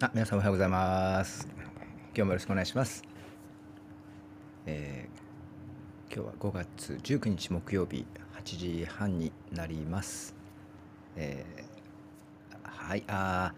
[0.00, 1.48] あ、皆さんおはようございます。
[2.14, 3.02] 今日もよろしくお願いします。
[4.66, 5.18] えー
[6.14, 8.06] 今日は5月19日木曜日
[8.42, 8.42] 8
[8.80, 10.34] 時半になります。
[11.16, 13.52] えーはい、あ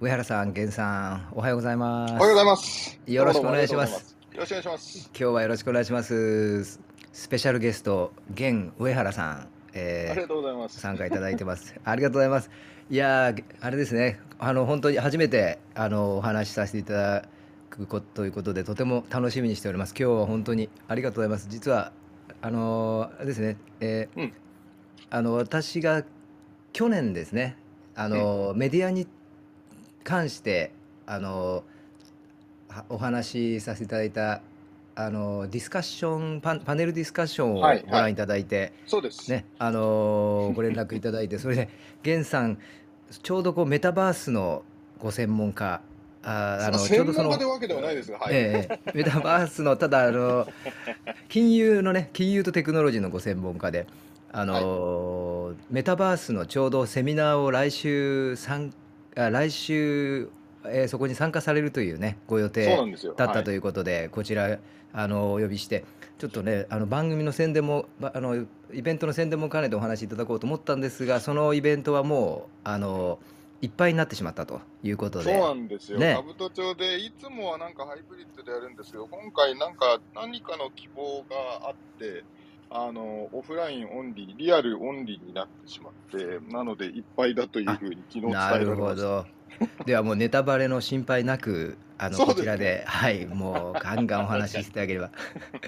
[0.00, 2.14] ー上原さん、源さん、おはようございます。
[2.14, 3.00] おはようございます。
[3.06, 4.16] よろしくお願いします。
[4.32, 4.98] よろしくお願いします。
[5.08, 6.78] 今日はよろしくお願いします。
[7.12, 10.78] スペシャルゲスト、源上原さん、えーありがとうございます。
[10.78, 11.74] 参加いただいてます。
[11.84, 12.50] ありがとうございます。
[12.90, 14.20] いやーあれですね。
[14.44, 17.24] あの本当に初めてあのお話しさせていただ
[17.70, 19.94] くことということでとても楽しみにしております。
[19.96, 21.46] 今日は本当にありがとうございます。
[21.48, 21.92] 実は
[22.40, 23.56] あのあれですね。
[23.78, 24.32] えーうん
[25.10, 26.04] あの私が
[26.72, 27.56] 去年ですね。
[27.94, 29.06] あの、メディアに
[30.02, 30.72] 関して
[31.06, 31.62] あの
[32.68, 34.40] はお話しさせていただいた
[34.96, 38.72] あのディスカッションパンパネルディスカッションをご覧いただいて。
[38.86, 39.30] そうです。
[39.30, 41.68] ね、あのーご連絡いただいて、それで、
[42.02, 42.58] 源さん、
[43.20, 44.62] ちょうどこうメタバースの
[44.98, 45.80] ご専門家、
[46.22, 47.36] あーあのちょ専うどそのは
[48.28, 48.36] ない。
[48.36, 50.46] ええメタバースの、ただ、あの
[51.28, 53.86] 金融のね、金融とテクノロジーのご専門家で、
[54.30, 58.72] あのーメタバースのちょうどセミナーを来週参
[59.16, 60.28] あ来週、
[60.64, 62.76] えーそこに参加されるというね、ご予定。
[63.16, 64.58] だったということで、こちら
[64.92, 65.84] あのお呼びして
[66.18, 73.18] ちょっとねあの番組の宣伝もばあのイベントの宣伝も兼ねてお話しいただこうと思ったんですがそのイベントはもうあの
[73.60, 75.98] いっぱいになってしまったということでそうなんですよ。
[75.98, 82.24] ね兜町でいつもはなんかハイブリッドでやるんですけど、今回なんか何かの希望があって。
[82.74, 89.26] あの offline only、real only になってしまって、なのでいっぱいだというふうに昨日伝えなられました。
[89.60, 95.10] ど ではもうネタバレの心配なくあのこそうですねちらではいもうガンガンお話ししていただければ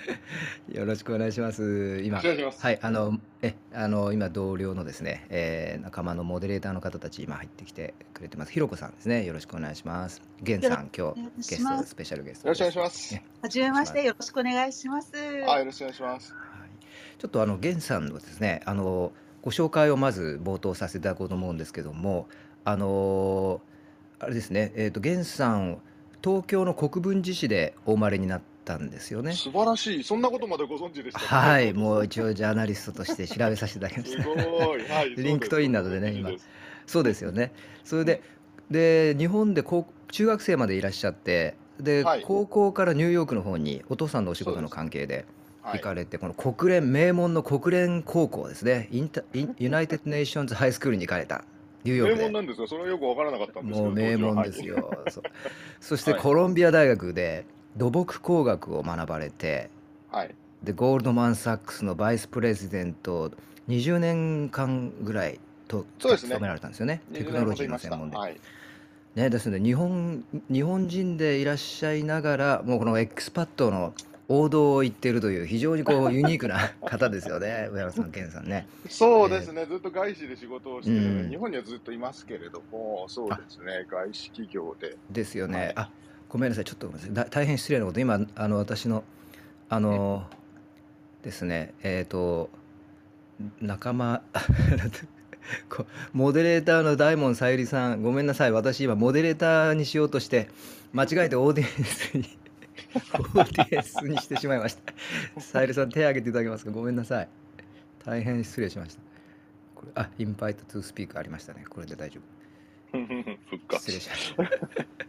[0.73, 2.63] よろしくお願いします今お願いします。
[2.63, 8.53] はい、あの、え、あの、今同僚のですね、えー仲間のモデレーターの方たち、今入ってきてくれてます。
[8.53, 10.23] ひろこさんですね、よろしくお願いします。
[10.43, 13.23] げんさん、今日ゲスト、スペシャルゲストよろしくお願いしします。
[13.43, 15.13] はじめまして、よろしくお願いします。
[15.47, 16.33] あ、よろしくお願いします。
[16.33, 16.41] はい、
[17.19, 22.29] ちょっとあの、げんさんのですね、あの、ご紹介をまず冒頭させていただこうと思うんですけども、
[22.65, 23.61] あの、
[24.25, 25.79] あれですね、えっと、げんさん、
[26.23, 29.35] 東京の国分寺市でお生まれになったんですよね。
[29.35, 30.05] 素晴らしい。
[30.05, 31.27] そんなことまでご存知でしたか？
[31.37, 34.25] はい、もう一応ジャーナリストとして調べさせていただきましすた。
[34.25, 34.35] ご
[34.77, 34.83] い。
[34.89, 35.15] はい。
[35.23, 36.49] LinkedIn などでねそうす
[36.87, 37.53] そうですよね。
[37.85, 38.23] それで、
[38.71, 45.27] で日本で高中学生までいらっしゃって、で、はい高校からニューヨークの方にお父さんのお仕事の関係で
[45.61, 51.45] はい行かれて、この国連名門の国連高校ですね、インタイン United Nations High School に行かれた、
[51.85, 52.43] ニューヨークで名門な。
[52.43, 52.67] んですよ。
[52.67, 53.85] それはよくわからなかったんですけど。
[53.85, 55.05] もう名門です当よ。
[55.11, 55.25] そう
[55.81, 57.45] そしてはいコロンビア大学で
[57.77, 59.71] 土木工学を学ばれて、
[60.11, 60.19] 時は。
[60.21, 60.35] はい。
[60.63, 63.31] でゴールドマン・サックスのバイスプレジデントを
[63.69, 67.03] 20年間ぐらいとそうですね務められたんですよね。
[67.13, 68.17] テクノロジーの専門で。
[68.17, 68.41] はい。
[69.15, 73.95] ね、ですので日本日本人でいらっしゃいながらもうこのエクスパットの
[74.29, 78.67] 王道を行っているという非常にこうユニークな 方ですよね上原さん健さんね。
[78.89, 79.67] そうですね。
[79.67, 83.87] ずっと外資で仕事をしてうんで、日本にはずっといますけれども、そうですね。
[83.91, 84.97] 外資企業で。
[85.11, 85.59] ですよね。
[85.59, 85.91] はいあ
[86.35, 86.91] ごめんなさいちょっと
[87.31, 89.05] 大変失礼なこと今あの私の
[89.69, 90.29] あの
[91.23, 92.51] ですねえっ、と
[93.61, 94.21] 仲間
[95.71, 100.49] こモデレーターの大門さゆりさんごめんなさい私今モデレーターにしようとして
[100.93, 102.25] 間違えてオーディエンスに
[103.15, 104.77] オーディエンスにしてしまいまし
[105.35, 106.71] たさゆりさん手挙げていただけますか？
[106.71, 107.29] ごめんなさい
[108.05, 109.01] 大変失礼しました
[109.75, 112.45] これあ invite to speak ありましたねこれで大丈夫
[113.51, 115.05] 復活失礼しました。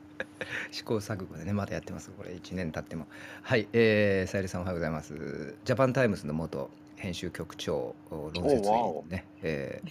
[0.71, 2.11] 試行錯誤でね、まだやってます。
[2.11, 3.07] これ1年経っても。
[3.41, 5.55] はい、えー、さゆりさんおはようございます。
[5.63, 9.81] ジャパンタイムズの元編集局長、論説員ね、え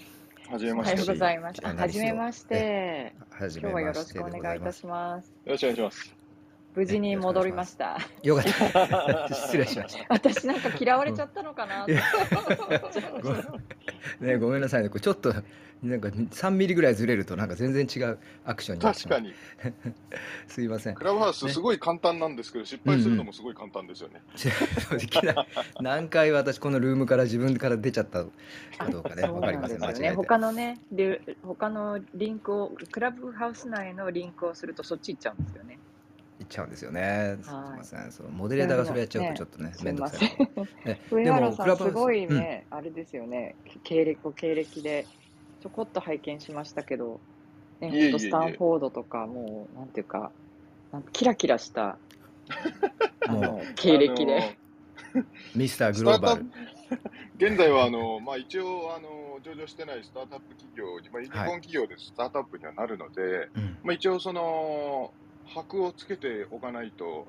[0.50, 1.10] はじめおはようまして。
[1.10, 1.60] よございます。
[1.64, 3.14] あはじめまして。
[3.38, 4.72] 今日はよろしくお願いいた。
[4.72, 5.32] します。
[5.46, 6.23] ろしくお願いします。
[6.74, 7.98] 無事に戻りました。
[8.22, 9.34] よかった。
[9.34, 10.06] 失礼しました。
[10.12, 11.86] 私なんか嫌われちゃったのかな。
[11.86, 12.02] いや
[13.22, 13.44] ごめん
[14.20, 14.88] ね、ごめんなさいね。
[14.88, 15.32] これちょっと
[15.84, 18.82] なんか3ミリぐらいずれるとなんか全然違うアクションに。
[18.82, 19.32] 確かに。
[20.48, 20.94] すいません。
[20.94, 24.22] クラブハウスすごい簡単なんですけど、失敗するのもすごい簡単ですよね。
[25.80, 29.58] 何回私このルームから自分から出ちゃったかどうかね、 わかり。
[29.58, 30.10] ません間違えて。
[30.14, 35.78] 他のね、で他のリンクをクラブハウス内のリンクをするとそっち行っちゃうんですよね。
[36.38, 37.38] 言っちゃうんですよね。
[37.42, 38.12] すみはいません。
[38.12, 40.88] そのモデレーターがそれやっちゃうとちょっとね、すめんみませんどくさい。
[40.88, 43.54] ね上原さんすごいうんね、あれですよね。
[43.84, 45.06] 経歴経歴で
[45.60, 47.20] ちょこっと拝見しましたけど、
[47.80, 50.32] ね、いえいえいえ本当スタンフォードとかもうなんていうか、
[50.92, 51.98] なんかキラキラした
[53.28, 54.58] あもの経歴で。
[55.14, 55.24] う
[55.56, 56.46] ミスターグローバル。
[57.36, 65.12] 現在はあの、まあ、一応あの、上場してないスタートアップ企業に、まあ、ユニコーン企業でスタートアップにはなるので、うんまあ、一応その、
[65.46, 67.26] 箔をつけておかないと。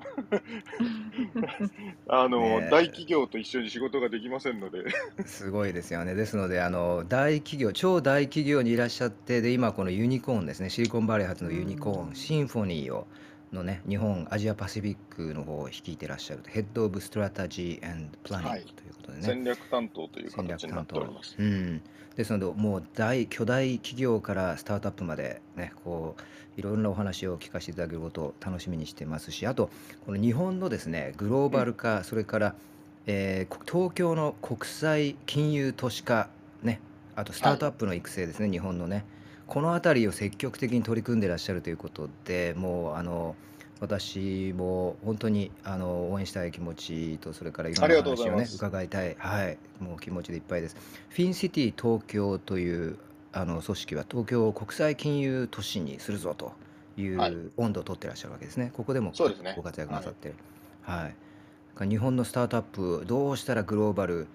[2.08, 4.84] あの、大企業と一緒に仕事ができませんので、
[5.24, 6.14] すごいですよね。
[6.14, 13.06] ですので、あの大企業、超大企業にいらっしゃって、で今このユニコーンですね、シリコンバレー発のユニコーン、シンフォニーを
[13.52, 18.10] のね、日本アジアパシフィックの方を率いてらっしゃると、ヘッドオブストラテジーランニン
[18.42, 19.24] グはいということでね。
[19.24, 21.36] 戦略担当という戦略形にな担当っております。
[21.38, 21.82] うん、
[22.16, 29.70] ですのでもう大巨大企業からスタートアップまでねこういろんなお話を聞かせていただけることを楽しみにしてますしあと
[30.06, 32.54] この日本のですねグローバル化、それから、
[33.06, 36.28] えーこ東京の国際金融都市化
[36.62, 36.80] ね
[37.14, 39.04] あとスタートアップの育成ですね、日本のね
[39.46, 43.36] この辺りを積極的に取り組んでいらっしゃるということでもうあの
[43.80, 50.76] 私も本当にあの応援したい気持ちとそれからいろんな話をね伺いたいはいもう気持ちでいっぱいです
[51.10, 52.98] フィンシティ東京という
[53.32, 56.52] あの組織は東京を国際金融都市にするぞと
[56.96, 58.70] いはいう温度を取ってらっしゃるわけですね。
[58.74, 59.12] ここでも
[59.56, 60.34] ご活躍なさってる。
[60.82, 61.88] はい。
[61.88, 64.26] 日本のスタートアップどうしたらグローバル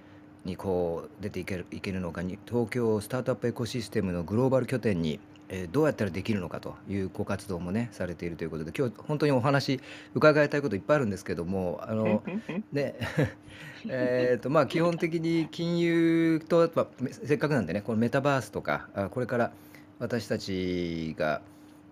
[0.45, 9.79] にこう出ていけるいけるのかに東京スタートアップエコシステムのグローバル拠点に、えーどうやったらできるのかというご活動もねされているということで今日本当にお話
[10.15, 12.23] 伺いたいこといっぱいあるんですけどもあの
[12.71, 12.95] で
[13.87, 19.51] えーとまあ基本的に金融とやっぱめせっかくなんでねこのメタバースとかあこれから
[19.99, 21.41] 私たちが、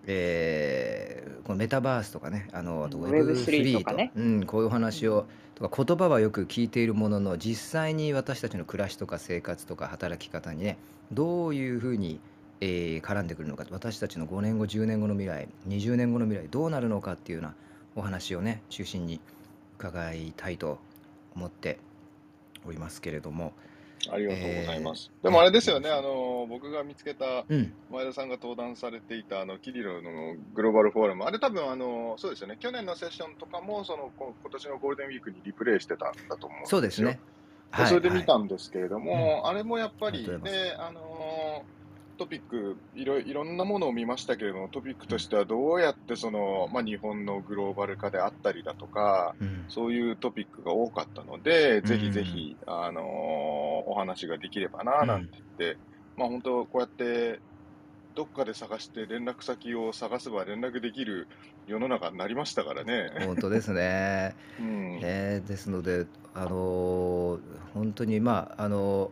[0.08, 4.12] えーこのメタバースとかねあのあとうん Web3 とかね。
[4.16, 5.26] うん、こういうお話を
[5.60, 10.78] とか言葉はよく聞いているものの実際に私たちの暮らしとか生活とか働き方にね
[11.12, 12.20] どういうふうに、
[12.62, 17.56] えー絡んでくるのか私たちの5年後10年後の未来20年後の未来どうなるのかっていうような
[17.96, 19.20] お話をね中心に
[19.78, 20.80] 伺いたいと
[21.36, 21.80] 思って
[22.66, 23.54] おりますけれども
[24.12, 25.12] ありがとうございます。
[25.14, 25.24] えー。
[25.24, 27.74] でもあれですよね、あの僕が見つけたうん。
[27.92, 36.68] 前田さんが登壇されていたあのキリロのグローバルフォーラム、あれ多分あのそうですよね、去年のセッションとかもそのこ今年のゴールデンウィークにリプレイしてたんだと思うんよ。
[36.68, 37.20] そうですね。
[37.78, 41.02] でそれで見たはいんですけれども、あれもやっぱりね、あの
[42.20, 53.02] トピックいろ、いろんなものを見ましたけれども、トピックとしてはどうやってその、まあ、日本のグローバル化であったりだとか、うんそういうトピックが多かったので、うんぜひぜひ、あの
[53.88, 55.78] お話ができればな、なんて言って、
[56.18, 57.40] まあ本当、こうやって、
[58.16, 61.28] どっかで探して連絡先を探せば連絡できる
[61.68, 63.12] 世の中になりましたからね。
[63.26, 64.36] 本当ですね。
[64.60, 65.00] うん。
[65.00, 67.40] ねですので、あのー
[67.74, 69.10] 本当にまああのー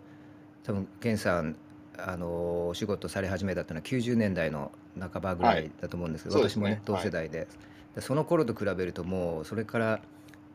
[0.64, 1.56] 多分健さん
[1.98, 6.50] あのーお仕事され始めたっていうのは90年代の半ばぐらいだと思うんですけど、はい。
[6.50, 7.48] 私もね同世代で,、
[7.96, 10.00] でその頃と比べるともうそれから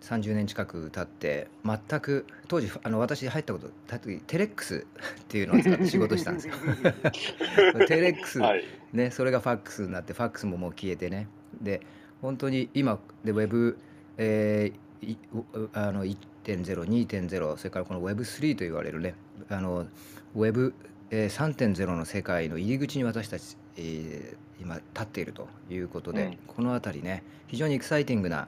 [0.03, 4.87] 30年近く経って全く当時あの私入ったことた時テレックス
[5.23, 6.55] っていうのを使って仕事したんですよ。
[7.87, 8.65] テレックスはい。
[8.93, 11.29] ね、それがファックスになってファックスももう消えてね。
[11.61, 11.81] で
[12.21, 13.79] 本当に今で Web、
[14.19, 19.15] えーいおあの1.0、2.0それからこの Web3 と言われるね
[19.49, 19.87] あの
[20.35, 20.75] Web、
[21.13, 28.47] えー3.0の世界の入り口に私たち、えー今立っているということで、うんこの辺りね非常にエキサイティングな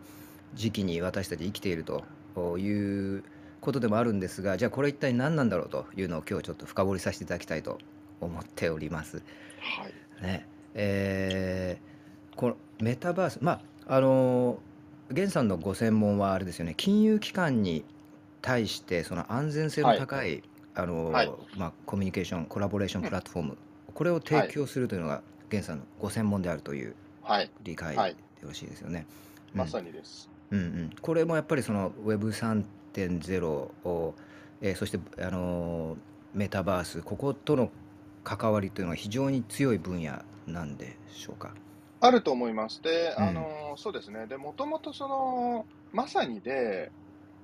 [0.55, 2.05] 時期に私たち生きていると
[2.57, 3.25] いう
[3.61, 7.79] ことでもあるんですがじゃあこれ一体何なんだろうというのを今日ちょっと深掘りさせていただきたいと
[8.21, 9.23] 思っております。
[9.61, 10.23] はい。
[10.23, 14.59] ねえーこのメタバースまああの
[15.11, 17.85] 源さんのご専門はあれですよね金融機関に
[18.41, 20.43] 対してその安全性の高い、
[20.77, 23.59] あのはいまあ、コミュニケーションコラボレーションプラットフォーム、
[23.95, 27.51] これを提供するというのが源さんのご専門であるというはい。
[27.63, 29.07] 理解はいでよろしいですよね。
[29.55, 30.29] うんまさにです。
[30.51, 34.15] うんうん、これもやっぱりその Web3.0 を、
[34.61, 35.99] えーそして、あのー
[36.35, 37.71] メタバースこことの
[38.25, 41.55] 関わりというのは非常に強い分野なんでしょうか？
[42.01, 42.83] あると思います。
[42.83, 44.27] で、うんあの、そうですね。
[44.27, 46.91] で、もともとその、まさにで、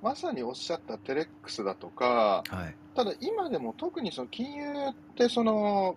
[0.03, 2.75] まさにおっしゃったテレックスだとか、はい。
[2.95, 5.95] ただ今でも特にその金融ってその、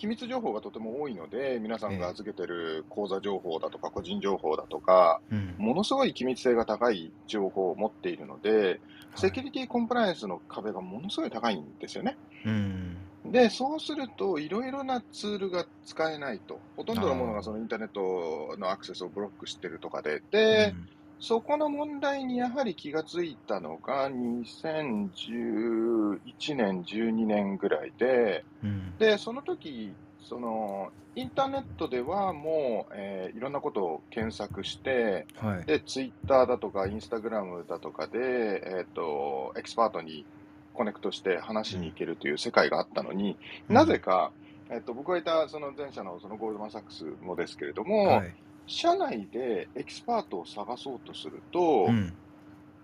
[0.00, 8.80] 機密情報がとても多いので、皆さんが預けてる口座情報だとか、個人情報だとか、うんものすごい機密性が高い情報を持っているので、
[9.14, 12.16] セキュリティコンプライアンスの壁がものすごい高いんですよね。
[12.46, 16.58] うんで、そうすると、いろいろなツールが使えないと。
[16.76, 20.22] ほとんどのものがそのインターネットのアクセスをブロックしてるとかで。
[20.30, 20.74] で、
[21.20, 29.92] そこの問題にやはり気がついたのが、2011年、12年ぐらいで、うんで、その時、
[30.28, 35.66] その、インターネットではもう、えーいろんなことを検索して、はい。
[35.66, 40.26] で、ツイッターだとか、インスタグラムだとかで、えっ、と、エキスパートに
[40.72, 44.32] コネクトして話しに行けるという世界があったのに、なぜか、
[44.70, 48.34] えっと、僕がいたその前社のそのゴールドマン・サックスもですけれども、はい。
[48.70, 52.12] 社内でエキスパートを探そうとすると、うん。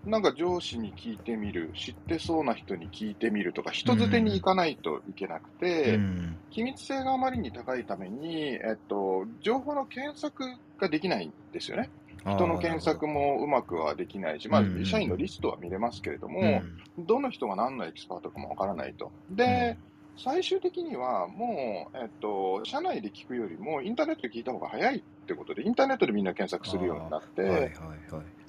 [0.05, 6.37] なんか上司に聞いてみる、知ってそうな人に聞いてみるとか、人づてに行かないといけなくて、うん。
[6.51, 10.43] 機密性があまりに高いために、えっと、情報の検索
[10.77, 11.89] ができないんですよね。
[12.21, 19.11] 人の検索もうまくはできないし、まあうん、社員のリストは見れますけれども、うんどの人が何のエキスパートかもわからないと。
[19.29, 19.77] で、
[20.17, 27.71] 最終的にはもう、えっと、社内で聞くよりも、インターネットで聞いた方が早いってことで、インターネットでみんな検索するようになって、はいはいはい。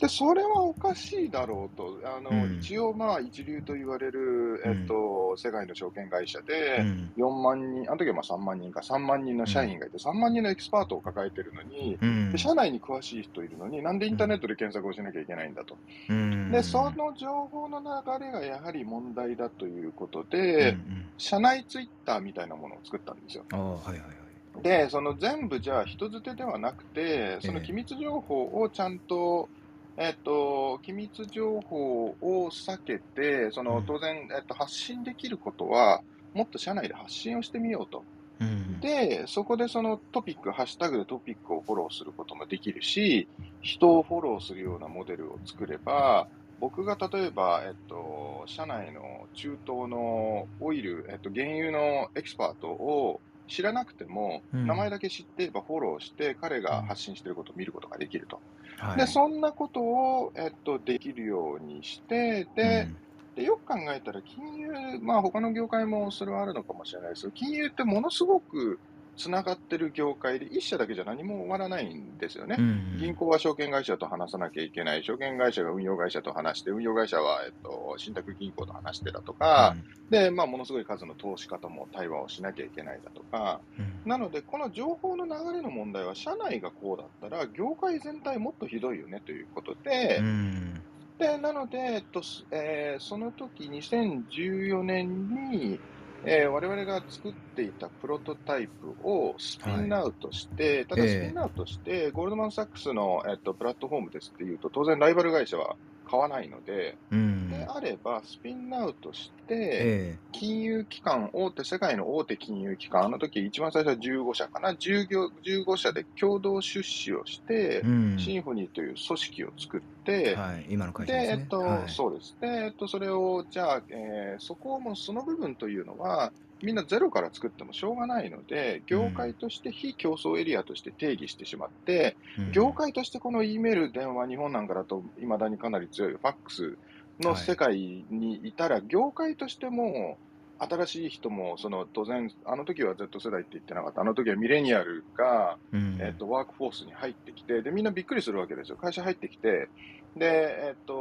[0.00, 15.76] で、それはおかしいだろうと、あの、うん一応まあ一流と言われる、えっと、世界の証券会社で、うん4万人、あの時はまあ3万人か、3万人の社員がいて、3万人のエキスパートを抱えてるのに、うんで社内に詳しい人いるのに、なんでインターネットで検索をしなきゃいけないんだと。
[16.08, 23.44] うんで、その情報の流れがやはり問題だということうんで、うん社内ツイッターみたいなものを作ったんですよ。
[23.50, 24.27] はいはいはい。
[24.62, 29.50] で、その全部じゃあ人づてではなくて、その機密情報をちゃんと、
[29.96, 33.84] えっと、機密情報を避けて、そのうん。
[33.84, 36.02] 当然、えっと、発信できることは、
[36.34, 38.06] もっと社内で発信をしてみようと。
[38.40, 38.82] うん。
[38.82, 49.02] で、そこでそのトピック、ハッシュタグでトピックをフォローすることもできるし、人をフォローするようなモデルを作れば、僕が例えば、えっと、社内の
[49.34, 54.66] 中東のオイル、えっと、原油のエキスパートを知らなくても、うん。
[54.66, 58.40] 名前だけ知っていればフォローして、彼が発信していることを見ることができると。
[58.78, 58.96] はい。
[58.98, 62.88] で、そんなことを、えっと、できるようにして、で、
[63.34, 68.80] でよく考えたら、金融、まあ他の業界もそれはあるのかもしれないですけど、金融ってものすごく
[69.18, 72.58] つながってる業界で、一社だけじゃ何も終わらないんですよね。
[72.58, 72.68] うん。
[72.92, 79.76] 銀行は証券会社と話さなきゃいけない、証券会社が運用会社と話して、運用会社は、えっと、信託銀行と話してだとか、
[80.10, 84.04] で、まあ、ものすごい数の投資家とも対話をしなきゃいけないだとか、うん。
[84.04, 90.84] なので、この情報の流れの問題は、社内がこうだったら、業界全体もっとひどいよねということで、うん。
[91.18, 95.82] で、なので、えっと、すえーその時、2014年に、
[96.24, 105.76] えー我々が作っていたプロトタイプをスピンアウトして、ただええスピンアウトして、ゴールドマン・サックスの、えっと、プラットフォームですっていうと、当然ライバル会社は
[106.08, 107.48] 買わないので、うん。
[107.48, 118.16] であれば、スピンアウトして、え金融機関、大手、世界の大手金融機関、あの時一番最初は15社かな、10業15社で共同出資をしてえ、うん。
[118.16, 121.36] シンフォニーという組織を作って、はい、今の会社で、ですね。
[121.36, 121.98] えっと、はい。
[121.98, 122.36] そうです。
[122.40, 132.52] で、えっと、それを、じゃあ、えーそこも、その部分というのは、みんなゼロから作ってもしょうがないので、業界として非競争エリアとして定義してしまって、うん。
[132.52, 136.78] 業界としてこの E メール、電話、日本なんかだと未だにかなり強いファックス
[137.20, 137.76] の世界
[138.10, 140.20] にいたら、業界としても、
[140.60, 145.98] 新しい人も、その当然、あの時は Z 世代って言ってなかった、あの時はミレニアルが、うん。
[146.00, 148.76] えっと、ワークフォースに入ってきて、で、みんなびっくりするわけですよ。
[148.76, 149.70] 会社入ってきて、
[150.16, 150.26] で、
[150.68, 150.94] えっと、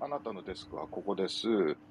[0.00, 1.48] あなたのデスクはここです。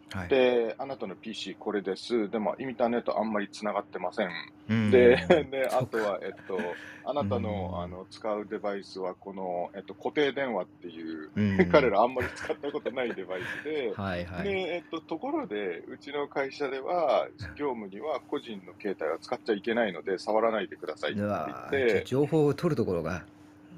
[0.09, 0.29] はい。
[0.29, 2.29] で、あなたの PC これです。
[2.29, 4.29] でも、インターネットあんまり繋がってません。
[4.69, 4.91] うん。
[4.91, 5.15] で、
[5.51, 7.81] で、あとは、えっと、あなたの、うん。
[7.81, 11.57] あの、使うデバイスは、この、えっと、固定電話っていう、うん。
[11.71, 14.43] 彼らあんまり使ったことないデバイスで、はいはい。
[14.43, 23.25] で、えっと、ところで、うちの会社では、業務には個人の携帯は使っちゃいけないので、触らないでくださいってう言わって、情報を取るところが、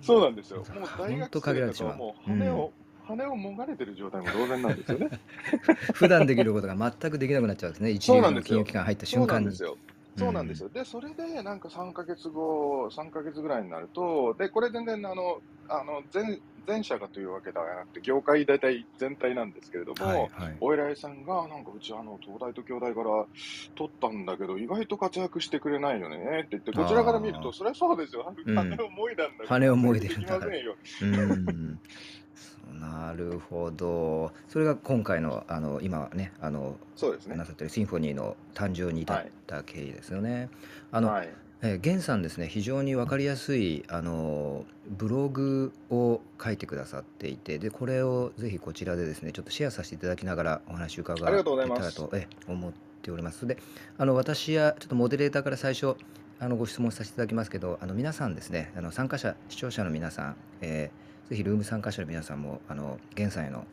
[0.02, 0.66] そうなんですよ。
[0.74, 2.74] もう大学生とかはもう羽を、
[3.16, 5.10] 羽をもがれてる状態も同然なんですよね。
[5.94, 7.92] 普段できることが全くできなくなっちゃうんですね。
[7.92, 9.46] 一流の金融機関入った瞬間に。
[9.46, 9.78] なんですよ。
[10.18, 10.70] そうなんですよ。
[10.70, 20.58] で、それで、なんか3ヶ月後、3ヶ月ぐらいになると、で、これ全然、あの、あの、全、全社がというわけではなくて、業界大体全体なんですけれども、はいはい。
[20.60, 23.25] お偉いさんが、なんかうちあの、東大と京大から
[23.75, 28.34] 取ったんだけど、意外と活躍してくれないよねって言って、こちらから見ると、そりゃそうですよ。
[28.46, 29.50] うん羽をもいだんだから。
[29.50, 30.51] 羽をもいでるんだから
[32.79, 34.31] なるほど。
[34.48, 37.46] それが今回のあの今ねあのそうですねな。
[37.46, 40.50] さってるシンフォニーの誕生に至った経緯ですよね。
[40.91, 41.29] あの、はい。
[41.62, 53.58] えー、源さんですね非常に分かりやすいあのブログを書いてくださっていてでこれをぜひこちらでですねちょっとシェアさせていただきながらお話を伺ありがえたとうございますらとえ思っておりますで
[53.98, 55.98] あの私やちょっとモデレーターから最初
[56.39, 63.65] あのご質問させていただきますけどあの皆さんですねあの参加者視聴者の皆さん、えーぜひルーム参加者の皆さんもあの源さんへの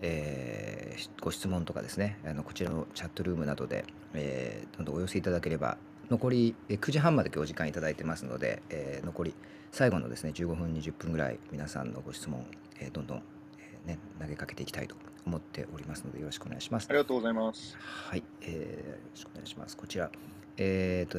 [0.00, 5.76] えーご質問とかですねあのこちらのチャットルームなどで、えーどんどんお寄せいただければ
[6.10, 9.34] 残りえー9時半まで今日お時間いただいてますので、えー残り
[9.72, 12.46] 最後のですね15分20分ぐらい皆さんのご質問、
[12.78, 13.22] えーどんどん、
[13.58, 14.94] えーね、投げかけていきたいと
[15.26, 16.92] 思っておりますのでよろしくお願いしますあ。
[16.92, 17.76] りがとうございます。
[17.80, 19.76] はい、えーよろしくお願いします。
[19.76, 20.10] こちら、
[20.58, 21.18] えっ、と、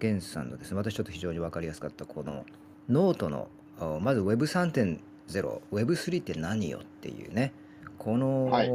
[0.00, 2.44] ゲンさんのですね、私ちょっと非常に分かりやすかった、この
[2.88, 3.63] ノートの、あ、
[4.00, 4.98] まず Web3.0、
[5.72, 7.52] Web3 って何よっていうね、
[7.98, 8.70] この、はい。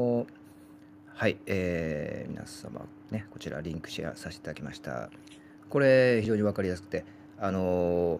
[1.14, 5.10] はい、えー皆様、ね、こちらリンクシェアさせていただきました。
[5.70, 7.04] これ、非常に分かりやすくて、
[7.38, 8.20] あの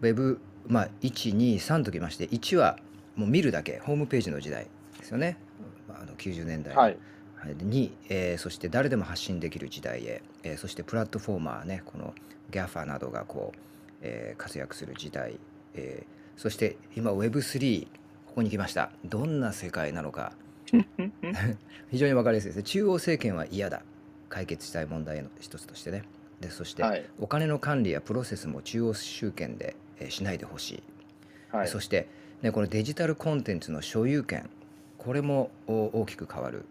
[0.00, 2.78] Web、まあ、1、2、3ときまして、1は
[3.16, 4.66] もう見るだけ、ホームページの時代
[4.98, 5.36] ですよね。
[5.88, 6.80] まああの90年代の。
[6.80, 6.98] はい。
[7.36, 12.14] はい、で2、えーそして誰でも発信できる時代へ、えーそしてプラットフォーマーねこの
[12.50, 13.58] GAFA などがこう、
[14.02, 15.38] えー活躍する時代、
[15.74, 17.86] えーそして今 Web3
[18.24, 18.90] ここに来ました。
[19.04, 20.32] どんな世界なのか。
[21.90, 22.62] 非常に分かりやすいですね。
[22.62, 23.82] 中央政権は嫌だ。
[24.30, 26.02] 解決したい問題の一つとしてね。
[26.40, 27.04] でそして、はい。
[27.18, 30.82] お金の管理やプロセスも中央集権で、えーしないでほしい。
[31.54, 31.68] はい。
[31.68, 32.08] そして、
[32.40, 34.48] ね、このデジタルコンテンツの所有権。
[34.96, 36.64] これもお大きく変わる。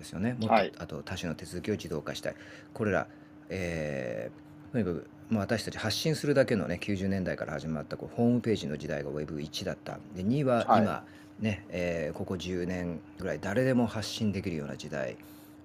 [0.00, 0.32] ですよね。
[0.32, 0.72] もっと、はい。
[0.78, 2.34] あと多種の手続きを自動化したい。
[2.72, 3.06] これら、
[3.50, 9.98] えーとにかく、まあ、私たち発信するだけのね90年代から始まったこうホームページの時代が Web1 だった。
[10.14, 10.82] で2ははい。
[10.82, 11.04] 今、
[11.40, 15.16] ねえーここ10年ぐらい誰でも発信できるような時代。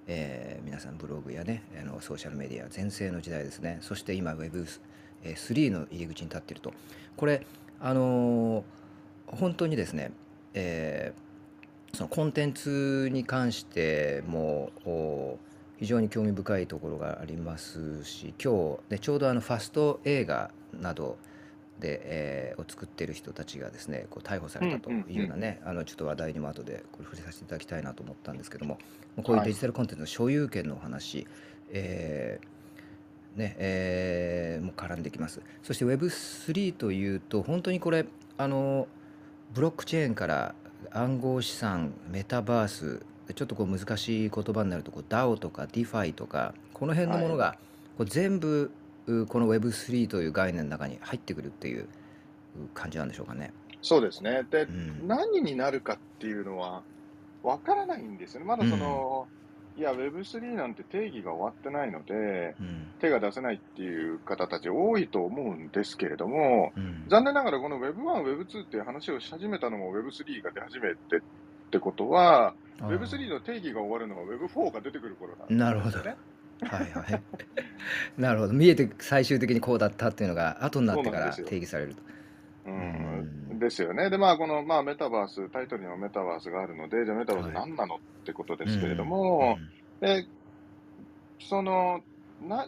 [0.06, 3.78] えー皆さんブログやねあのソーシャルメディア全盛の時代ですね。
[3.82, 6.72] そして今 Web3 の入り口に立っていると。
[7.16, 7.46] これ
[7.80, 8.64] あのー
[9.26, 10.10] 本当にですね、
[10.54, 15.38] えーそのコンテンツに関してもお
[15.80, 21.16] 非常に興味深いところがありますし今日、ね、ちょうどあのファスト映画など
[21.80, 28.78] で、えーを作っている人たちがですねこう逮捕されたというようなね、あのちょっと話題にも後でこれ触れさせていただきたいなと思ったんですけども
[29.22, 31.26] こういうはいデジタルコンテンツの所有権のお話、
[31.72, 35.40] えーねえーも絡んできます。
[35.62, 38.04] そして Web3 というと本当にこれ
[38.36, 38.86] あの
[39.54, 40.54] ブロックチェーンから
[40.90, 47.56] 暗号資産メタバースちょっとこう難しい言葉になるとこう DAO とか DeFi とかこの辺のものが
[47.96, 48.70] こう全部
[49.06, 51.86] うこの Web3 という概念の中に入ってくるっていう
[52.74, 53.52] 感じなんでしょうかね。
[53.82, 54.44] そうですね。
[54.50, 56.82] で、うん何になるかっていうのは
[57.42, 58.46] わからないんですよね。
[58.46, 59.26] まだその、
[59.76, 71.20] いや、Web3 なんて定義が終わってないので、うん手が出せないっていう方たち多いと思うんですけれども、うん残念ながらこの Web1、Web2 っていう話をし始めたのも Web3 が出始めてっ
[71.70, 75.64] てことは、Web3 の定義が終わるのは Web4 が出てくる頃なんですよね。
[75.64, 75.98] なるほど。
[75.98, 76.04] は
[76.82, 77.22] いはい。
[78.18, 78.52] なるほど。
[78.52, 82.02] 見えて最終的にこうだったっていうのが後になってから定義されると。
[82.66, 83.54] ううん。
[83.54, 84.10] ん、ですよね。
[84.10, 87.54] で、まあ、この、まあ、メタバース、タイトルにもメタバースがあるので、じゃあメタバースはい。
[87.54, 89.58] 何なのってことですけれども、
[90.00, 90.26] で、
[91.40, 92.02] その、
[92.42, 92.66] な、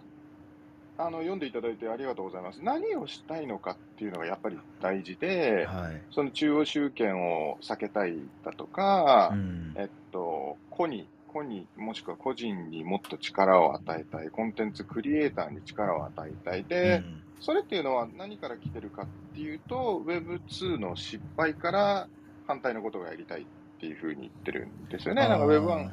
[0.99, 2.63] あの、読んでいただいてありがとうございます。
[2.63, 6.03] 何をしたいのかっていうのがやっぱり大事うんで、はい。
[6.11, 16.65] その中央集権を避けたいだとか、うんえっと、個に、個にもしくは個人にもっと力を与えたい、コンテンツクリエイターに力を与えたい。
[16.65, 22.09] で、うんそれっていうのは何から来てるかっていうと、Web2 の失敗から
[22.47, 23.47] 反対のことがやりたいっ
[23.81, 25.29] ていうふうに言ってるんですよね。
[25.29, 25.91] なんか Web1、あー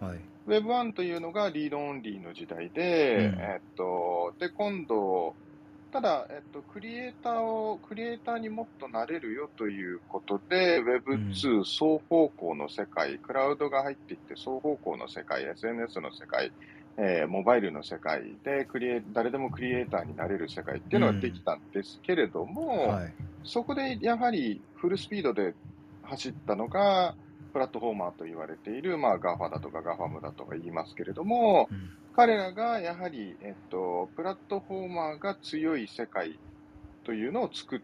[0.00, 0.18] はい。
[0.46, 5.34] Web1 というのがリードオンリーの時代で、うんえっと、で、今度、
[5.92, 16.52] ただ、えっと、クリエイターを、クリエイターにもっとなれるよということで、Web2 双方向の世界、クラウドが入ってきて双方向の世界、SNS の世界、
[16.98, 23.14] えーモバイルの世界でクリエイ、誰でもクリエイターになれる世界っていうのができたんですけれども、はい。
[23.44, 25.54] そこでやはりフルスピードで
[26.02, 27.14] 走ったのが、
[27.58, 36.36] プラットフォーマーと言われている、まあ、GAFA だとか GAFAM だとか言いますけれども、うん彼らがやはり、えっと、プラットフォーマーが強い世界
[37.04, 37.80] というのを作っ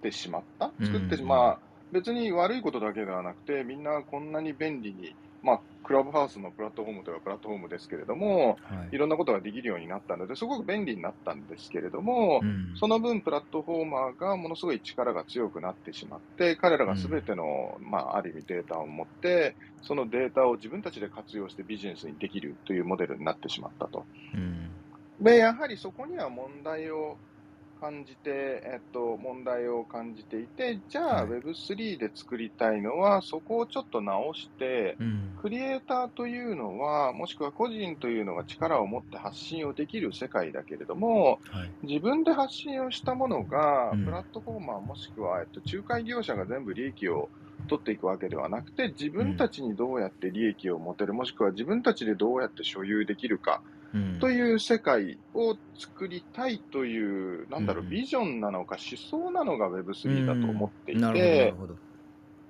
[0.00, 0.72] てしまった。
[0.82, 1.58] 作ってしうんまあ、
[1.92, 8.88] 別に悪いことだけではなくて、みんなこんなに便利に、まあ、クラブハウスのプラットフォームというかプラットフォームですけれども、はい。
[8.92, 12.76] いろんなことができるようになったので、すごく便利になったんですけれども、うん。
[12.76, 17.44] その分、プラットフォーマーがものすごい力が強くなってしまって、彼らがすべての、
[17.80, 24.06] まあ、ある意味データを持って、そのデータを自分たちで活用してビジネスにできるというモデルになってしまったと。
[24.34, 24.70] うん。
[25.20, 27.20] で、やはりそこには問題を
[27.80, 31.34] 感じて、えっと、問題を感じていて、じゃあはい。
[31.34, 35.36] Web3 で作りたいのは、そこをちょっと直して、うん。
[35.36, 41.76] クリエイターというのは、もしくは個人というのが力を持って発信をできる世界だけれども、はい。
[41.82, 44.00] 自分で発信をしたものが、うん。
[44.04, 47.30] プラットフォーマーもしくは、えっと、仲介業者が全部利益を
[47.66, 53.79] 取っていくわけではなくて、自分たちにどうやって利益を持てる、もしくは自分たちでどうやって所有できるかうん
[54.20, 61.54] という世界を作りたいという、なんだろう、うんビジョンなのか思想なのが Web3 だと思っていて、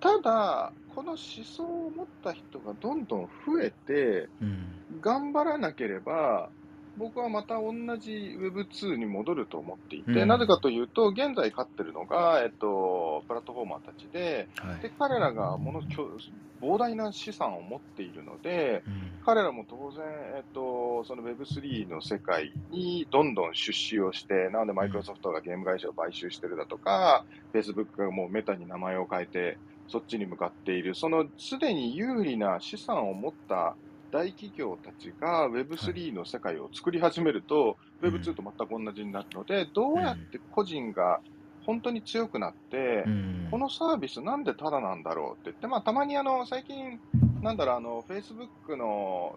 [0.00, 4.82] ただ、この思想を持った人がどんどん増えて、うん。
[5.00, 6.50] 頑張らなければ、
[6.96, 10.28] 僕はまた同じ Web2 に戻ると思っていて、うん。
[10.28, 14.80] なぜかというと、現在勝ってるのが、えっと、プラットフォーマーたちで、はい。
[14.80, 16.16] で彼らがものきょ
[16.60, 19.18] 膨大な資産を持っているので、うん。
[19.24, 20.04] 彼らも当然、
[20.36, 33.76] えっと、その Web3 の世界にどんどん出資をして、なのでマイクロソフトがゲーム会社を買収してるだとか、Facebook がもうメタに名前を変えて、そっちに向かっている、そのすでに有利な資産を持った
[34.10, 38.14] 大企業たちが Web3 の世界を作り始めると、うん。
[38.14, 41.20] Web2 と全く同じになるので、どうやって個人が
[41.64, 43.48] 本当に強くなって、うん。
[43.50, 47.00] このサービスなんでタダなんだろうって言って、まあ、たまにあの、最近、
[47.42, 49.34] なんだろう、あの、Facebook の、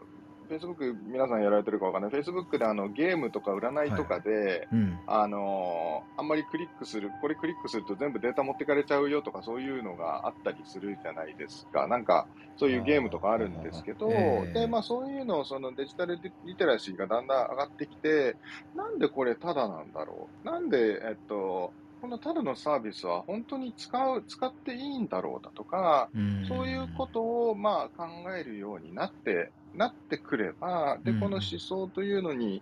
[0.50, 2.12] Facebook 皆さんやられてるかわかんない。
[2.12, 11.88] Facebook であの、ゲームとか占いとかで、うんあのあんまりクリックする、これクリックすると全部データ持ってかれちゃうよとかそういうのがあったりするじゃないですか。
[11.88, 12.28] なんか、
[12.58, 18.38] そういうゲームとかあるんですけど、ええで、まあそういうのをそのデジタルリテラシーがだんだん上がってきて、
[18.76, 20.46] なんでこれタダなんだろう？
[20.46, 28.06] なんで、えっと、このタダのサービスは本当に使う、使っていいんだろうだとか、うんそういうことをまあ考
[28.38, 32.62] えるようになって、なってくれば、で、うんこの思想というのに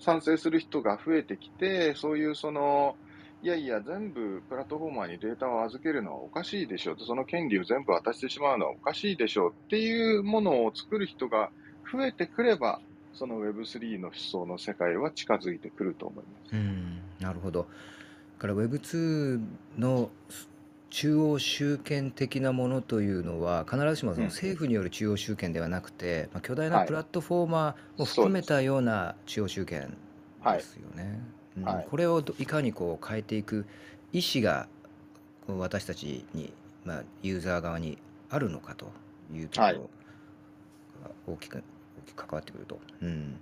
[0.00, 2.96] 賛成する人が増えてきて、そういうその、
[3.42, 11.52] いやいや、全部プラットフォーマーにデータを預けるのはおかしいでしょうと、その権利を全部渡してしまうのはおかしいでしょうっていうものを作る人が
[11.92, 12.80] 増えてくれば、
[13.12, 16.56] その Web3 の思想の世界は近づいてくると思います。
[16.56, 17.68] うんなるほど。
[18.40, 19.38] だから Web2
[19.78, 20.10] の
[20.88, 24.30] 中央集権的なものというのは必ずしもそのうん。
[24.30, 26.86] 政府による中央集権ではなくて、まあ、巨大なはい。
[26.86, 29.98] プラットフォーマーも含めたような中央集権
[30.42, 31.20] ですよね。
[31.58, 31.64] うん。
[31.64, 31.86] はい。
[31.88, 33.66] これをどいかにこう変えていく
[34.12, 34.68] 意思が
[35.46, 36.52] 私たちに、
[36.84, 37.98] まあ、ユーザー側に
[38.30, 38.90] あるのかと
[39.30, 39.74] いうとこはい。
[39.74, 39.90] ろ
[41.04, 41.62] が大きく大
[42.06, 42.80] きく関わってくると。
[43.02, 43.40] うん。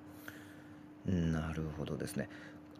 [1.06, 2.28] うんなるほどですね。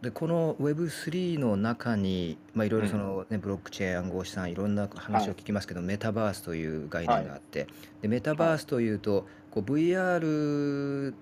[0.03, 7.67] でこの Web3 の中に、まあ、いろいろその、ねブロックチェーン暗号資産いろんな話を聞きますけど、メタバースという概念があって、
[8.01, 11.13] でメタバースというと、こう VR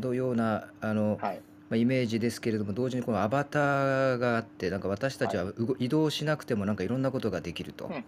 [0.00, 1.40] のようなあの、はい。
[1.68, 8.04] まあ、イメージですけれども同時にこのアバターがあってなんか私たちは移動しなくてもなんかいろんなことができると、うん。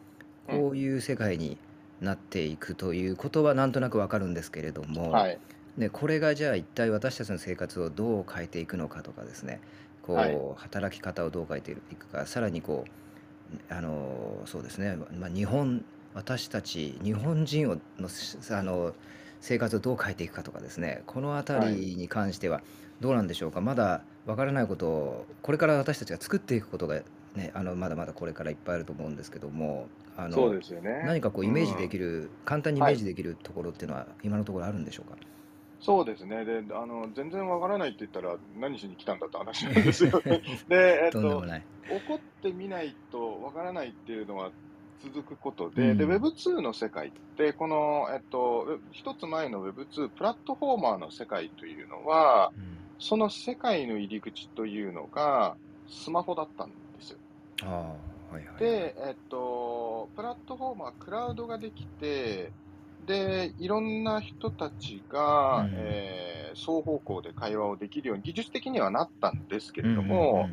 [0.47, 1.59] こういう世界に
[2.01, 5.39] なっていくということはなんとなくわかるんですけれども、はい。
[5.77, 9.61] ね、これがじゃあ一体私たちの生活をどう変えていくのかとかですね
[10.07, 12.85] こう、はい働き方をどう変えていくかさらにこ
[13.71, 18.09] うあのそうですね、まあ、日本私たち日本人をの
[18.51, 18.95] あの
[19.41, 21.03] 生活をどう変えていくかとかですね。
[21.07, 22.63] この辺りに関しては
[23.01, 27.03] どうなんでしょうか、まだわからないことをこれから私たちが作っていくことが、
[27.35, 29.87] ね、あのまだまだこれからいっぱいあると思うんですけども
[30.17, 31.03] あのそうですよね。
[31.05, 35.19] 何かこうイメージでるきる、簡単にイメージできるところっていうのは今のところあるんでしょうか、
[35.85, 36.47] そうですね。
[36.47, 40.43] で、あの、全然わからないって言ったら何しに来たんだって話なんですよね。
[40.67, 41.67] で、えっと、とんでもない。
[41.91, 44.51] 怒ってみないとわからないっていうのは
[45.03, 57.19] 続くことで、うんで、Web2 の世界って、この、えっと、一つ前の Web2、プラットフォーマーの世界というのは、うんその世界の入り口というのが、スマホだったんですよ。
[57.65, 57.67] あ
[58.31, 58.61] あ、はいはい。
[58.61, 62.53] で、えっと、プラットフォーマー、クラウドができて、
[63.07, 70.49] で、いろんな人たちが、うんえー双方向で会話をできるように技術的にはなったんですけれどうんも、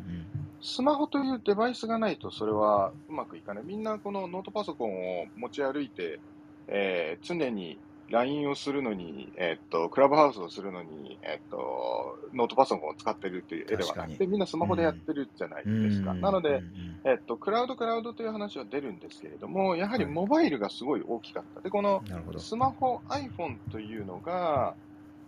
[0.60, 3.64] スマホというデバイスがないとそれはうまくいかない。
[3.64, 6.18] みんなこのノートパソコンを持ち歩いて、
[6.66, 7.78] えー常に
[8.10, 16.14] LINE をするのに、えっと、クラブハウスをするのに、えっと、ノートパソコンを使ってるっていう絵ではなくて、みんなスマホでやってるじゃないうんですか。
[16.14, 16.62] なので、うんうん
[17.04, 21.60] えっと、クラウド、クラウドという話は出るんですけれども、やはりはいモバイルがすごい大きかった。
[21.60, 22.02] で、この。
[22.38, 24.74] スマホ、iPhone というのが、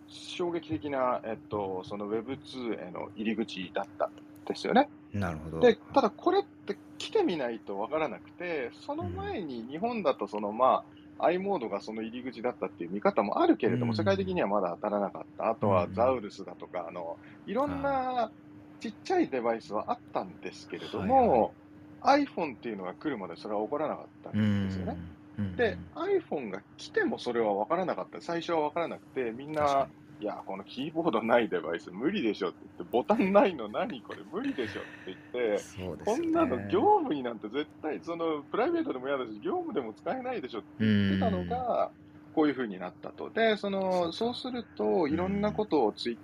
[0.08, 4.10] 衝撃的な、えっと、その Web2 への入り口だったん
[4.46, 4.88] ですよね。
[5.12, 5.60] なるほど。
[5.60, 10.84] で、ただこれって来てみないとわからなくて、その前に日本だとそのまあ、
[11.18, 13.96] i モードがその入り口だったっていう見方もあるけれども、うん。
[13.96, 15.48] 世界的にはまだ当たらなかった。
[15.50, 15.94] あとはうん。
[15.94, 18.32] ザウルスだとか、あの、いろんな
[18.80, 21.56] ちっちゃいデバイスはあったんですけれども、
[22.02, 24.98] iPhone っていうのが来るまでそれは起こらなかったうんんですよね。
[25.38, 25.46] うん。
[25.56, 28.20] で、iPhone が来てもそれは分からなかった。
[28.20, 35.96] 最初は分からなくて、みんないや、このキーボードないデバイス無理でしょって言って、ボタンないの何これ無理でしょって言って、ね。
[35.98, 41.92] こんなの業務になんて絶対、そのプライベートでも嫌だし、業務でも使えないでしょって言ってたのが、
[42.32, 43.30] こういう風になったと。
[43.30, 46.20] で、その、そうすると、いろんなことを Twitter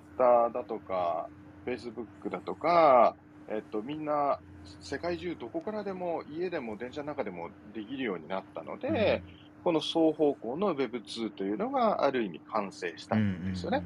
[0.52, 1.30] だとか、
[1.66, 3.16] Facebook だとか、
[3.48, 4.40] えっと、みんな
[4.80, 9.24] 世界中どこからでも家でも電車の中でもできるようになったので、
[9.62, 13.84] この双方向の Web2 というのがある意味完成したんですよね。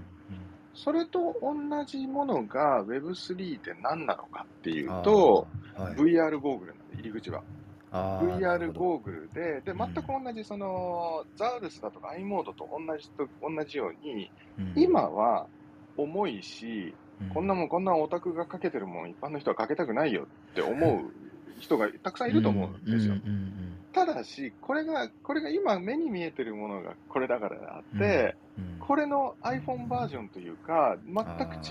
[0.74, 5.94] それと同じものが Web3 って何なのかっていうと、はい。
[5.94, 7.42] VR ゴーグルなんで、入り口は。
[7.92, 14.72] VR ゴーグルで、で、全く同じ、その、ザウルスだとか i モードと同じと、同じように、うん。
[14.74, 15.46] 今は
[15.96, 17.28] 重いし、うん。
[17.30, 21.12] こんなもん、こんなオタクがかけてるもん、一般の人はかけたくないよって思う
[21.58, 23.14] 人がたくさんいると思うんですよ。
[23.14, 31.24] うんうんうんただし、これが、これが今目に見えてるものがこれだからであって、うんこれの iPhone バージョンというか、全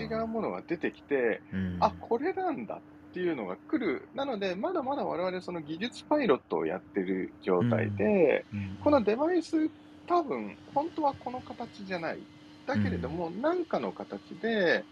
[0.08, 2.76] く違うものが出てきて、うんあ、これなんだ
[3.10, 4.08] っていうのが来る。
[4.14, 9.70] なので、まだまだ我々その技術パイロットをやってる状態で、うんこのデバイス
[10.06, 12.18] 多分、本当はこの形じゃない。
[12.66, 14.84] だけれども、何かの形で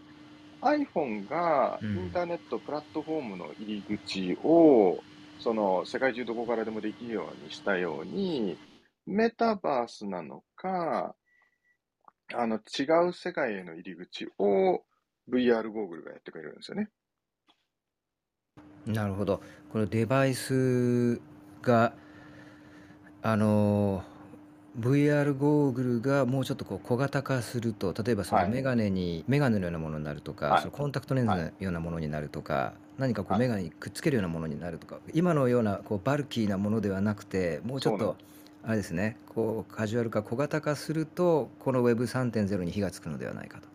[0.62, 5.05] iPhone がイうんンターネットプラットフォームの入り口を、
[5.40, 8.59] その世界中どこからでもできるようにしたように、
[9.07, 11.16] メタバースなのか、
[12.35, 14.85] あの違う世界への入り口を
[15.29, 16.88] VR ゴーグルがやってくれるんですよね。
[18.87, 19.40] なるほど。
[19.70, 21.20] このデバイス
[21.62, 21.94] が、
[23.22, 24.05] あの、
[24.78, 28.50] VR ゴーグルがもうちょっとこう小型化すると、例えばそのはい。
[28.50, 30.61] メガネに、メガネのようなものになるとか、はい。
[30.61, 38.16] そのコンタクトレンズのはいようなものになるとか、何かこうはいメガネにくっつけるようなものになるとか、今のようなこうバルキーなものではなくて、もうちょっとそう
[38.62, 43.68] なん、あれですね、こうカジュアル化、小型化すると、この Web3.0 に火がつくのではないかと。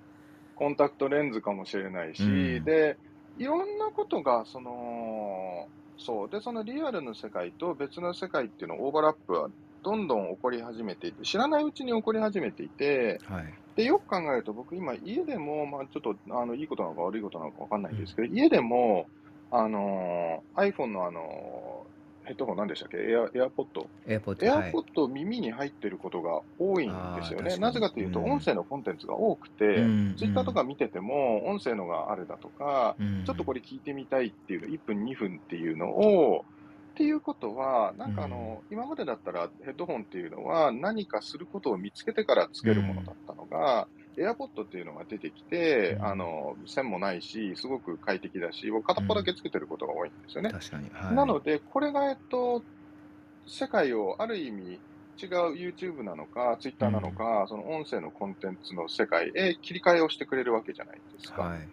[0.56, 2.26] コンタクトレンズかもしれないし、う
[2.62, 2.64] ん。
[2.64, 2.98] で、
[3.38, 5.68] いろんなことが、その、
[6.00, 6.30] そう。
[6.30, 9.50] で、そのリアルの世界と別の世界っていうのオーバーラップは
[9.88, 13.54] どんどん起こり始めていて、知らないうちに起こり始めていて、はい。
[13.78, 19.08] で、よく考えると僕今家でも、まあちょっと、あの、いいことなのか悪いことなのかわかんないんですけど、家でも、
[19.50, 21.98] あのー iPhone のあのー
[22.28, 22.98] ヘッドホン何でしたっけ？
[22.98, 23.90] エア、エアポッド？
[24.06, 24.72] エアはい。
[24.74, 27.56] ポッド耳に入ってることが多いんですよね。
[27.56, 28.32] なぜかというと、うん。
[28.34, 33.24] 音声のコンテンツが多くて、うんツイッターとか見てても、音声のがあるだとか、うん。
[33.26, 36.44] ちょっとこれ聞いてみたいっていうの、1分、2分っていうのを、
[36.98, 50.50] っていうことは、なんかあの、今までだったらヘッドホンっていうのは何かすることを見つけてからつけるものだったのが、AirPod っていうのが出てきて、うんあの、線もないし、すごく快適だし、僕片っぽだけつけてることが多いんですよね。
[50.50, 50.90] 確かに。
[50.90, 52.64] はい、なので、これが、えっと、
[53.46, 54.82] 世界をある意味
[55.22, 61.42] 違う YouTube なのか、Twitter なのか、その音声のコンテンツの世界へ切り替えをしてくれるわけじゃないですか。
[61.42, 61.68] はいはい。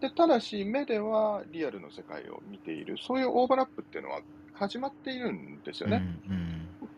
[0.00, 4.22] でただし、目ではリアルの世界を見ている、そういうオーバーラップっていうのは
[4.56, 6.02] 始まっているんですよね。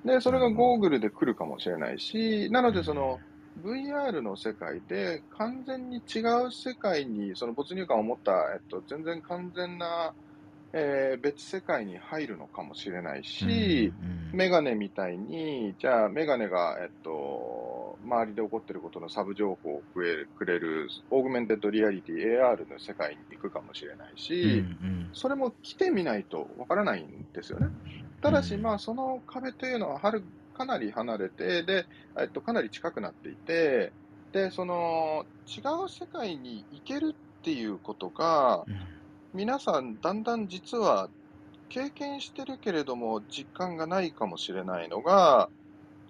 [0.05, 3.19] で、それがゴーグルで来るかもしれないし、なので、その、
[3.57, 10.15] VR の世界で完全に違う世界にその没入感を持った、えっと、全然完全な、
[10.73, 14.39] えー別世界に入るのかもしれないし、うんうん。
[14.39, 17.11] メガネみたいに、じゃあメガネが、えっと、
[18.03, 27.69] 周りで起こっていることのサブ情報をくれくれる、 augmented reality AR の世界に行くかもしれないし、うんそれも来てみないとわからないんですよね。
[28.21, 31.87] ただし、うんまあ、その壁というのははるかなり離れて、で、
[32.21, 33.95] えっと、かなり近くなっていて、
[34.33, 38.89] で、その、違う世界に行けるっていうことが、うん。
[39.33, 41.11] 皆さん、だんだん実は
[41.69, 45.51] 経験してるけれども、実感がないかもしれないのが、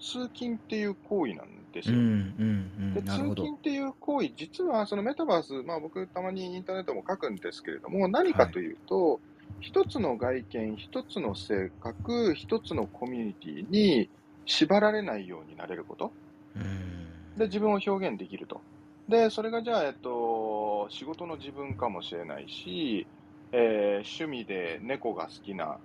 [0.00, 1.96] 通勤っていう行為なんですよ。
[1.96, 9.20] うんうんうんで通勤っていう行為、実はそのメタバース、まあ、僕、たまにインターネットも書くんですけれども、何かというと、
[9.60, 14.08] 一つの外見、一つの性格、一つのコミュニティに
[14.46, 16.12] 縛られないようになれること。
[16.56, 18.60] うんで、自分を表現できると。
[19.08, 23.06] で、それがじゃあ、えっと、仕事の自分かもしれないし、
[23.52, 25.78] えー趣味で猫が好きな、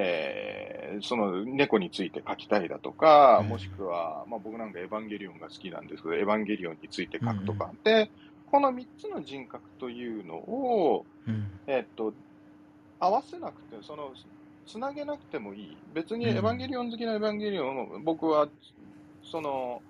[0.00, 7.70] えーその猫について書きたいだとか、うんもしくは、まあ、僕なんかエヴァンゲリオンが好きなんですけど、エヴァンゲリオンについて書くとか。
[7.84, 8.10] で、
[8.46, 12.14] この3つの人格というのを、うんえっと、
[12.98, 14.12] 合わせなくて、その、
[14.66, 15.76] つなげなくてもいい。
[15.94, 18.48] 別にうんエヴァンゲリオン好きなエヴァンゲリオンを、僕は、
[19.22, 19.82] その、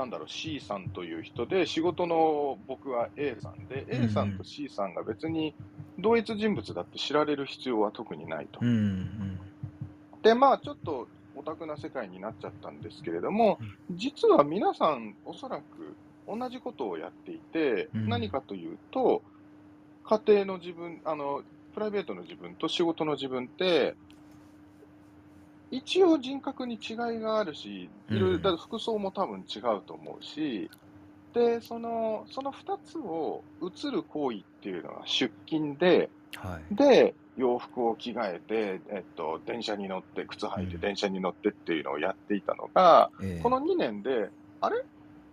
[0.00, 5.54] なんだろう、C さんという人で、仕事の僕は A さんで、うん A さんと C さんが別に
[5.98, 8.60] 同一人物だって知られる必要は特にないと。
[8.62, 8.64] う。
[8.64, 9.40] んうん。
[10.22, 13.58] で、まあ、ちょっとオタクな世界になっちゃったんですけれども、
[13.90, 18.08] 実は皆さん、おそらく同じことをやっていて、うん。
[18.08, 19.22] 何かというと、
[20.04, 21.42] 家庭の自分、あの、
[21.74, 23.96] プライベートの自分と仕事の自分って、
[25.70, 30.68] 一応人格に違いがあるし、いろいろ、うんだから服装も多分違うと思うし、
[31.32, 36.74] で、その、その二つを映る行為っていうのは出勤で、はい。
[36.74, 40.80] で、洋服を着替えて、えっと、電車に乗って、靴履いてうん。
[40.80, 43.40] 電車に乗ってっていうのをやっていたのが、ええ。
[43.42, 44.30] この2年で、
[44.60, 44.76] あれ？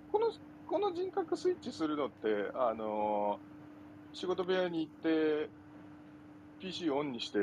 [0.08, 0.32] この、
[0.68, 3.40] この人格スイッチするのって、あの
[4.14, 5.50] 仕事部屋に行って、
[6.60, 7.40] PC オンにして、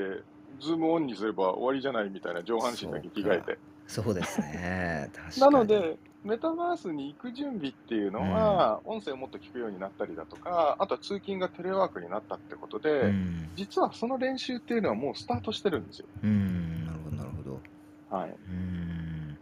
[0.61, 3.59] ズームオンにすれば終わりじゃないみたいな上半身だけ着替えて。
[3.87, 5.11] そうですね。
[5.15, 5.55] 確かなに。
[5.55, 16.07] ので、メタバースに行く準備っていうのは、音声をもっと聞くようになったりだとか、あとは通勤がテレワークになったってことで、うん、実はその練習っていうのはもうスタートしてるんですよ。
[16.23, 17.61] うん、なるほど、なるほど。
[18.17, 18.31] はい。
[18.31, 19.39] うん。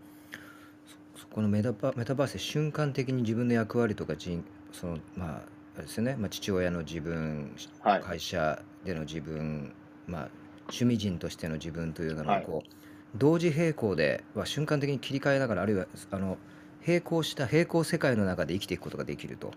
[1.15, 5.43] そそこのメタバメタバースで瞬間的に自分の役割とか人、その、まあ、
[5.77, 8.01] あれですよね、まあ、父親の自分、はい。
[8.01, 9.73] 会社での自分、
[10.09, 10.29] まあ、
[10.69, 12.69] 趣味人としての自分というのをはいこう、
[13.17, 16.39] 同時並行で、まあ、瞬間的に切り替えながらあるいはあの
[16.87, 19.53] 並行した並行世界の中で生きていくことができると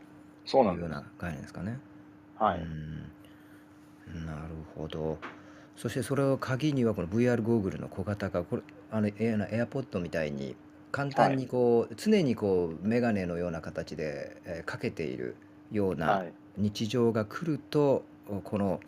[0.45, 0.87] そうないんです。
[0.87, 1.79] うような概念ですかね。
[2.37, 2.59] はい。
[2.59, 3.11] うん
[4.25, 4.39] なる
[4.75, 5.17] ほど。
[5.75, 10.55] そしてそれを鍵にはこの VR ゴーグルの小型化、これあのエアエアポッドみたいに
[10.91, 15.35] 簡単にこう、常にこうメガネのような形で、えーかけている
[15.71, 16.33] ようなはい。
[16.57, 18.05] 日常が来ると
[18.45, 18.79] この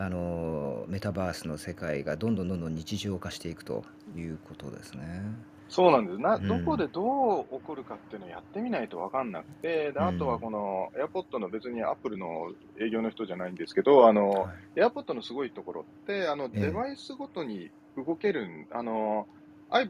[0.00, 3.84] あのメタバースの世界がどんどんどんどん日常化していくと
[4.16, 5.22] いうことですね。
[5.68, 6.18] そうなんです。
[6.18, 6.48] な、うん。
[6.48, 16.60] どこでどう起こるかっていうのをやってみないと分かんなくて、であとはこの AirPod の別に Apple の営業の人じゃないんですけど、あの、はい AirPod のすごいところって、あの、ええ。
[16.60, 19.26] デバイスごとに動けるん、あの、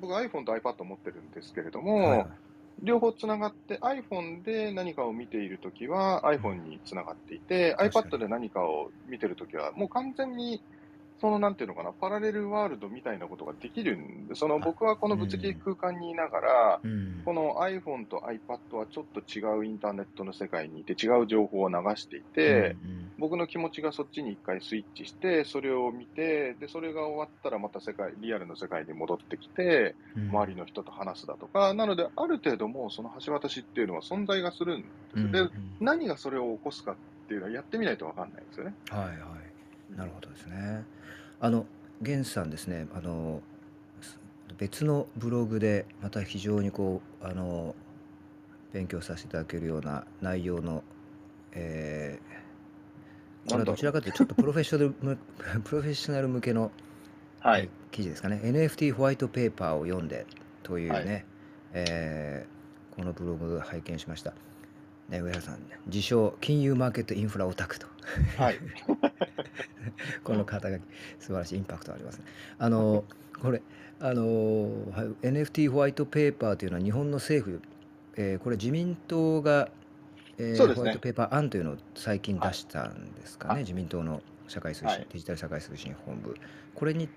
[0.01, 2.27] 僕 iPhone と iPad 持ってるんですけれども、はいはい
[2.83, 10.63] 両方つながって iPhone で何かを見ているときは iPhone につながっていて、iPad で何かを見てるときはもう完全に
[11.21, 35.33] そのなんていうのかな、パラレルワールドみたいなことができるんで、その僕はこの物理空間にいながら、うんこの iPhone と iPad はちょっと違うインターネットの世界にいて違う情報を流していて、うん僕の気持ちがそっちに一回スイッチして、それを見て、で、それが終わったらまた世界、リアルの世界に戻ってきて、うん周りの人と話すだとか、なので、ある程度もうその橋渡しっていうのは存在がするんです。
[35.33, 36.97] でうんうん、何がそれを起こすかっ
[37.29, 38.75] ていうのはやってみないとわかんないですよね。
[38.89, 39.19] はいはい。
[39.97, 40.85] なるほどですね。
[41.41, 41.67] あの、
[42.01, 43.43] 源さんですね、あの、
[44.01, 44.19] す
[44.59, 47.75] 別のブログで、また非常にこう、あの、
[48.73, 50.83] 勉強させていただけるような内容の、
[51.53, 52.41] えー
[53.49, 55.19] これはどちらかというと、ちょっとプロフェッショナルむ、
[55.65, 56.71] プロフェッショナル向けの
[57.43, 57.71] えはい。
[57.91, 58.39] 記事ですかね。
[58.45, 60.27] NFT ホワイトペーパーを読んで
[60.63, 61.25] というね、はい
[61.73, 64.35] えーこのブログ拝見しました。
[65.11, 67.87] ね、上原さん、自称金融マーケットインフラオタクと。
[68.39, 68.59] はい。
[70.23, 70.83] この肩書き、
[71.19, 72.25] 素晴らしいインパクトありますね。
[72.59, 73.05] あの、
[73.43, 73.61] これ、
[73.99, 77.63] あの、はい NFT ホワイトペーパーというのは日本の政府、
[78.17, 79.69] えーこれ自民党が、
[80.39, 86.37] えーそうですねホワイトペーパー案というのを最近出したんですかね、はい自民党の社会推進、はいデジタル社会推進本部。
[86.75, 87.09] これに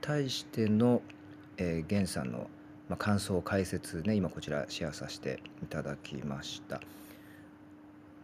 [0.00, 1.02] 対しての、
[1.56, 2.50] えー、源さんの、
[2.88, 6.80] まあ、感想、解説ね、今こちらシェアさせていただきました。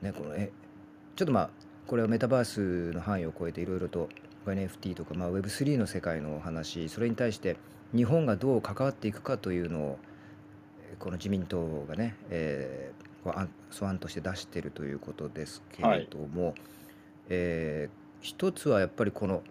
[0.03, 0.51] ね、このえ
[1.17, 1.51] ちょっとまあ
[1.87, 4.09] これはメタバースの範囲を超えていろいろと
[4.47, 7.57] NFT とか、まあ、Web3 の世界のお話それに対して
[7.95, 9.99] 日本がどう関わっていくかというのを
[10.91, 16.55] えーこの自民党がね、えーこう案素案として出しているということですけれども、
[17.29, 19.43] えー一つはやっぱりこの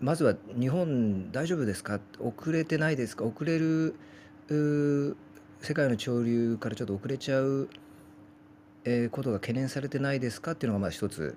[0.00, 1.98] まずは日本大丈夫ですか？
[2.20, 3.24] 遅れてないですか？
[3.24, 3.96] 遅れる
[5.60, 7.68] 世界の潮流からちょっと遅れちゃう、
[8.84, 11.36] えーことが懸念されてないですかっていうのがまず一つ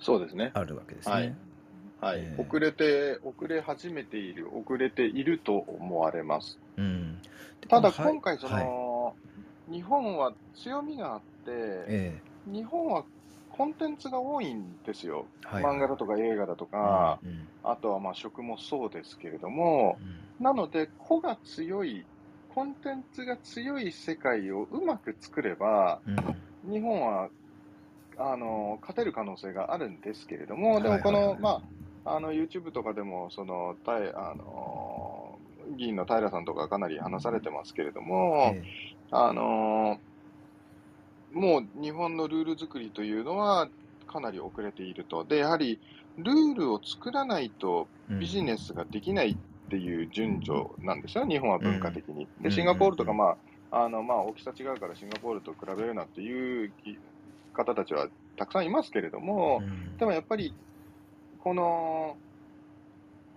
[0.00, 0.50] そうですね。
[0.54, 1.14] あるわけですね。
[1.14, 1.34] はい。
[2.00, 2.18] はい。
[2.18, 6.58] ええ遅れて、遅れ始めている、遅れていると思われます。
[6.76, 7.18] うん、
[7.68, 8.12] ただはい。
[8.12, 9.14] 今回、その、
[9.70, 11.50] 日本は強みがあって、
[11.88, 13.04] え日本は
[13.48, 15.26] コンテンツが多いんですよ。
[15.44, 15.62] えはい。
[15.62, 17.30] 漫画だとか映画だとか、うん。
[17.30, 19.96] うんあとはまあ食もそうですけれども、
[20.40, 22.04] なので、個が強い、
[22.48, 27.30] コンテンツが強い世界をうまく作れば、うんうん日本は、
[28.18, 31.62] あの、勝てる可能性があるんですけれども、でもこの、ま
[32.04, 35.40] あ、あの、YouTube とかでも、その、たいあの、
[35.76, 40.00] 議員の平さんとかかなり話されてますけれども、えあの
[41.30, 43.70] もう日本のルール作りというのは
[44.06, 45.24] かなり遅れていると。
[45.24, 45.80] で、やはり
[46.16, 49.38] ルールを作らないとえビジネスができないっ
[49.70, 52.28] ていう順序なんですよ、日本は文化的に。
[52.38, 52.42] うん。
[52.42, 53.38] で、シンガポールとか、まあ、
[53.72, 56.72] あの、まあ、大きさ違うからシンガポールと比べるなっていう
[57.54, 59.96] 方たちはたくさんいますけれども、うん。
[59.96, 60.54] でもやっぱり、
[61.38, 62.16] この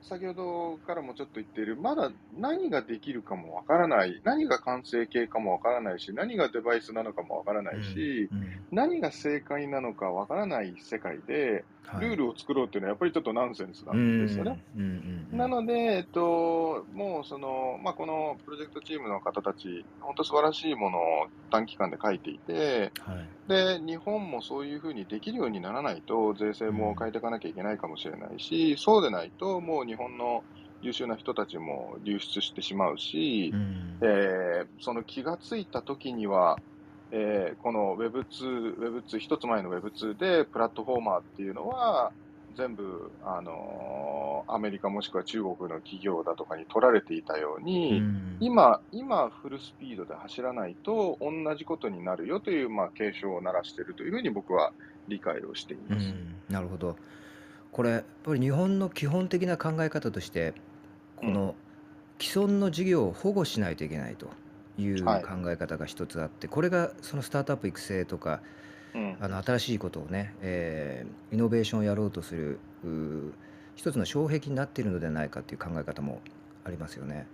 [0.01, 8.65] 先ほどからもちょっと言っている、まだ何ができるかもわからない、何が完成形かもわからないし、何がデバイスなのかもわからないし、うん。
[8.71, 14.59] 何が正解なのかわからない世界で、はいルールを作ろうっていうのはやっぱりちょっとナンセンスなんですよね。
[15.31, 21.01] なので、えっと、もうその、まあ、このプロジェクトチームの方たち、本当素晴らしいものを
[21.49, 23.35] 短期間で書いていて、はい。
[23.47, 30.45] で、日本もそういうふうにできるようにならないと、税制も変えていかなきゃいけないかもしれないし、そうでないと、もう日本の
[30.81, 33.99] 優秀な人たちも流出してしまうし、うん。
[34.01, 36.57] えーその気がついた時には、
[37.11, 42.11] えーこの Web2、Web2、一つ前の Web2 でプラットフォーマーっていうのは、
[42.55, 48.37] 全部、あのーアメリカもしくは中国の企業だとかに取られていたように、うん。
[48.39, 54.71] 今、今フルスピードで走らないと同じことになるよという、まあ、警鐘を鳴らしているというふうに僕は
[55.07, 56.09] 理解をしています。
[56.09, 56.35] うん。
[56.53, 56.95] なるほど。
[57.71, 60.53] これやっぱり日本の基本的な考え方として
[61.17, 61.55] この
[62.21, 64.29] 既存の事業を保護しないといけないと
[64.77, 65.23] いう考はい。
[65.53, 68.41] え方が一つあってこれがそのスタートアップ育成とか
[68.93, 69.17] うん。
[69.19, 73.31] あの新しいことをね、えーイノベーションをやろうとするうー
[73.75, 76.21] 一つの障壁になっているのではないかという考え方も
[76.63, 77.27] ありますよね。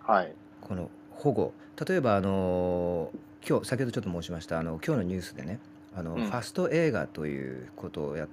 [0.00, 0.32] はい。
[0.62, 1.52] この保護。
[1.86, 3.10] 例えばあの
[3.46, 5.58] 今日先ほどちょっと申しましたあの今日のニュースでね
[5.94, 6.24] あの、うん。
[6.24, 8.26] ファスト映画ということをや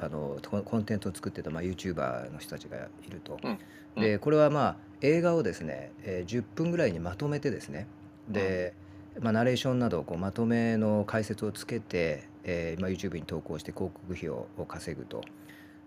[0.00, 3.58] あのコンコンテンツを作ってた、まあ、YouTuber の人たちがいると、うん。
[4.02, 7.86] でこれはまあ映画をですね、えー10分ぐらいにまとめてですね
[8.28, 8.74] で、
[9.20, 15.22] まあ、ナレーションなどこうまとめの解説をつけて、えーまあ、YouTube に投稿して広告費をを稼ぐと、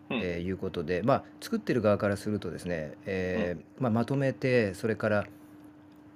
[0.09, 0.17] うん。
[0.19, 5.25] えーいうことで、まあ、作ってる側からするとですね、えーまあ、まとめてそれから、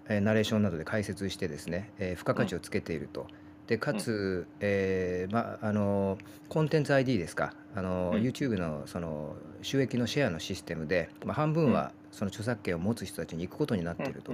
[0.08, 3.28] えーナレーションなどで解説してですね、えー付加価値をつけていると。
[3.72, 6.18] でかつ、えーまあ、あの
[6.50, 14.34] コンテンツ ID ですかあの、うん YouTube のその収益のシェアのシステムで、まあ、半分はその著作権を持つ人たちに行くことになっていると。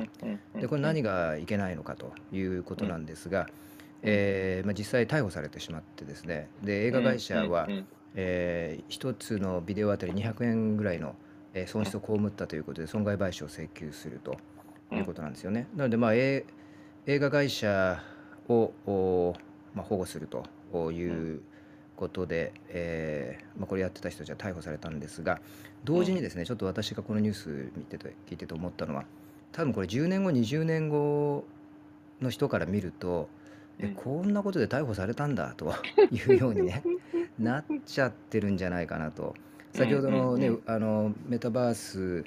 [0.60, 3.48] でこれ何がいけないのかということなんですが、
[4.02, 11.14] えーまあ、実際逮捕されてしまってですねで映画会社は、うんうんえー一つのビデオあたり200円ぐらいの、
[11.54, 14.36] えー損失を被ったということで損害賠償を請求すると
[14.92, 15.68] いうことなんですよね。
[15.76, 16.58] なので、まあ、えー
[17.10, 18.04] 映画会社
[18.50, 19.36] を、お
[19.74, 21.42] まあ、保護するという
[21.96, 25.40] ことで、えーまあ、これやってた人たちは逮捕されたんですが
[25.84, 29.06] 同時にですね、ちょっと私がこのニュース見てて聞いてて思ったのは
[29.52, 31.46] 多分これ10年後20年後
[32.22, 33.30] の人から見ると、
[33.80, 33.96] えうん。
[33.96, 35.74] こんなことで逮捕されたんだと
[36.12, 36.84] いうようにね
[37.40, 39.36] なっちゃってるんじゃないかなと。
[39.74, 42.26] 先ほどの,、ねうんうんあのメタバース、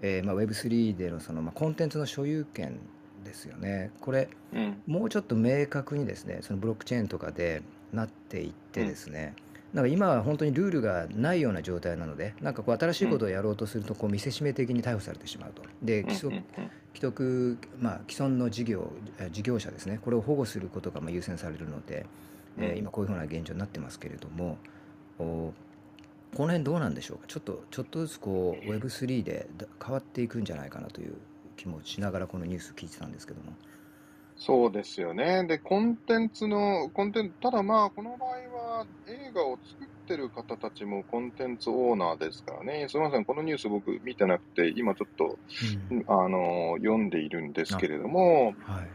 [0.00, 2.78] えーまあ、Web3 でのその、まあ、コンテンツの所有権
[3.26, 3.90] ですよね。
[4.00, 4.82] これうん。
[4.86, 7.62] もうちょっと明確にですねそのブロックチェーンとかで
[7.92, 9.34] なっていってですね、
[9.72, 15.62] なんか今は本当にルールがないような状態なのでなんかこう新しいことをやろうとするとこう見せしめ的に逮捕されてしまうと。
[15.82, 16.44] で規則うん
[16.94, 20.00] 既得、まあ、既存の事業え事業者ですね。
[20.02, 22.06] これを保護することがまあ優先されるので、
[22.56, 22.78] えーうん。
[22.78, 24.56] 今こういうふうな現状になってますけれども
[25.18, 25.52] お
[26.34, 27.24] この辺どうなんでしょうか。
[27.28, 31.14] ちょっとちょっとずつこう Web3 でだ変わっていくんじゃないかなという
[31.56, 33.58] 気もしながらこのニュース聞いてたんですけども。
[34.38, 35.46] そうですよね。
[35.46, 38.30] で、コンテンツの、コンテンツ、ただまあ、この場合
[38.80, 42.86] は映画を作ってる方たちもコンテンツオーナーですからね。
[42.90, 45.40] すみません、このニュース僕見てなくて、今ちょっと、
[45.90, 48.90] うんあの、読んでいるんですけれども、はい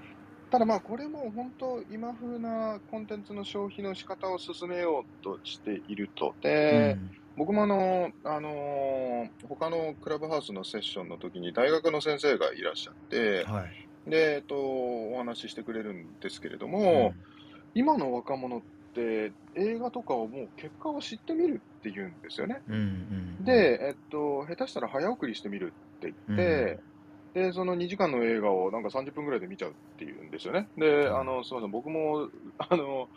[0.51, 6.35] ただまあ、これも本当、今風なコンテンツの消費の仕方を進めようとしていると。
[6.41, 6.97] で、
[7.41, 13.71] 僕もあの、あの、他のクラブハウスのセッションの時に大学の先生がいらっしゃってうん、はい。
[14.05, 17.15] で、えっと、お話ししてくれるんですけれども、
[17.73, 18.61] 今の若者っ
[18.93, 22.63] て映画とかをもう結果を知ってみるって言うんですよね。
[22.67, 23.41] うんうん。
[23.45, 26.81] で、えっと、下手したら早送りしてみるって言って、
[27.33, 30.69] で、その2時間の映画をなんか30分ぐらいで見ちゃうっていうんですよね。
[30.77, 31.15] で、うん。
[31.15, 33.09] あの、すみません、僕も、あの、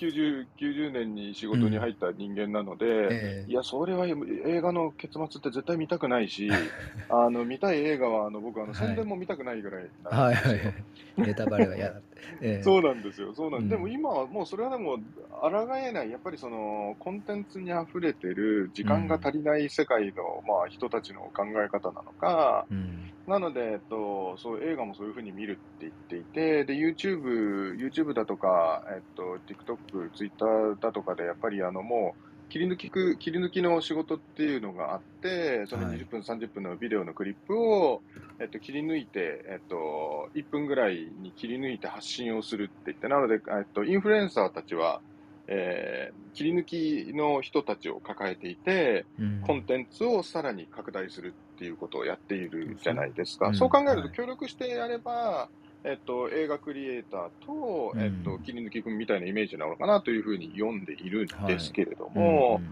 [0.00, 6.74] 90、90年に仕事に入った人間なので、ええいや、それは映画の結末って絶対見たくないし、
[7.08, 8.86] あの、見たい映画は、あの、僕、あの、はい。
[8.86, 10.74] 宣伝も見たくないぐらいはいはなんですよ。
[11.18, 11.22] い。
[11.22, 12.02] ネタバレは嫌だ
[12.40, 12.60] ええ。
[12.62, 13.68] そうなんですよ、そうなんうん。
[13.68, 14.98] でも今はもうそれはでも、
[15.42, 20.12] 抗えない、やっぱりそのコンテンツに溢れてる時間が足りない世界の、
[20.46, 23.12] まあ、人たちの考え方なのか、うん。
[23.26, 36.04] なので、えっと、そう映画もそういうふうに見るって言っていて、で、YouTube、YouTube だとか、えっと、TikTok、Twitter だとかで、やっぱりあの、もう、切り抜きく、切り抜きの仕事っていうのがあって、そのはい。
[36.04, 38.04] 20分、30分のビデオのクリップを、
[38.40, 45.02] えっと、切り抜いて、えっと、1分ぐらいに切り抜いて発信をするって言って、なので、えっと、インフルエンサーたちは、
[45.48, 49.40] えー切り抜きの人たちを抱えていて、うん。
[49.40, 53.50] コンテンツをさらに拡大するっていうことをやっているじゃないですか。
[53.50, 53.54] うん。
[53.54, 54.16] そう考えるとはい。
[54.16, 55.50] 協力してやれば、
[55.82, 62.70] えっと、映画クリエイターと、うんえっと、切り抜き君みたいなイメージなのかなというふうに読んでいるんですけれどうんも、うんうん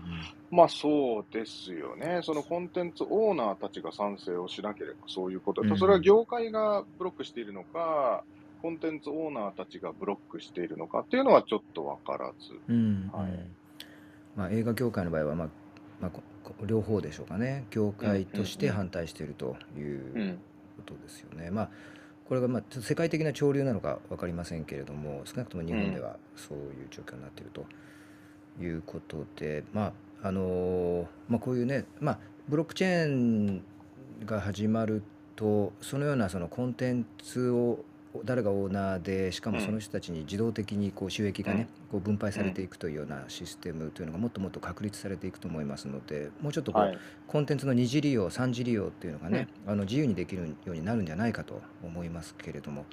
[0.51, 2.21] まあそうですよね。
[2.23, 5.61] そのコンテンツオーナーたちが賛成をしなければそういうこと。
[5.61, 8.25] うんそれは業界がブロックしているのか、
[8.63, 12.59] コンテンツオーナーたちがブロックしているのかっていうのはちょっとわからず。
[12.67, 13.39] うんはいうん
[14.37, 15.49] まあ、映画業界の場合は、まあ
[16.01, 16.11] まあ、
[16.65, 20.39] 両方でしょうかね業界として反対しているといううん。
[20.77, 21.51] ことですよね。
[21.51, 21.71] まあ
[22.29, 27.65] これがまあ世界的な潮流なのか分かりませんけれども少なくとも日本ではそういう状況になっていると
[28.63, 32.19] いうことで、まああのまあ、こういうね、まあ、
[32.49, 33.63] ブロックチェーン
[34.27, 35.03] が始まる
[35.37, 37.85] とそのようなそのコンテンツを
[38.25, 46.99] 誰がオーナーでしかもその人たちに自動的にこう収益がね、こう分配されていくというようなシステムというのがもっともっと確立されていくと思いますのでもうちょっとこう、はい。
[47.27, 52.87] コンテンツの二次利用三次利用っていうのがね、あの自由にできるようになるんじゃないかと思いますけれども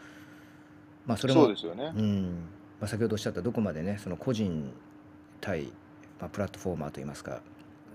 [1.05, 1.49] まあそれもそ
[1.95, 2.49] うん。
[2.82, 4.70] まあ、先ほどおっしゃったどこまでねその個人
[5.39, 5.72] 対、
[6.20, 7.41] まあ、プラットフォーマーといいますか、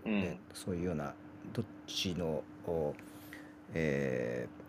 [0.06, 0.20] うん。
[0.22, 1.12] ね、そういうような
[1.52, 2.94] どっちの、お
[3.74, 4.59] えー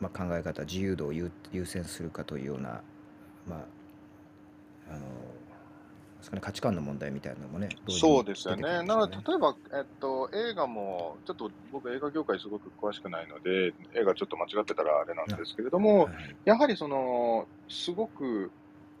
[0.00, 2.82] まあ、考え方自由度を優優先するかというような、
[3.48, 5.00] まああの
[6.32, 8.62] ね、価値観の問題みたいなのもね同時にそうですよね。
[8.62, 18.50] なので、例えば、えっと、映画も、ちょっと僕、映画業界すごく詳しくないので、映画ちょっと間違ってたらあれなんですけれども、はいやはりその、すごく、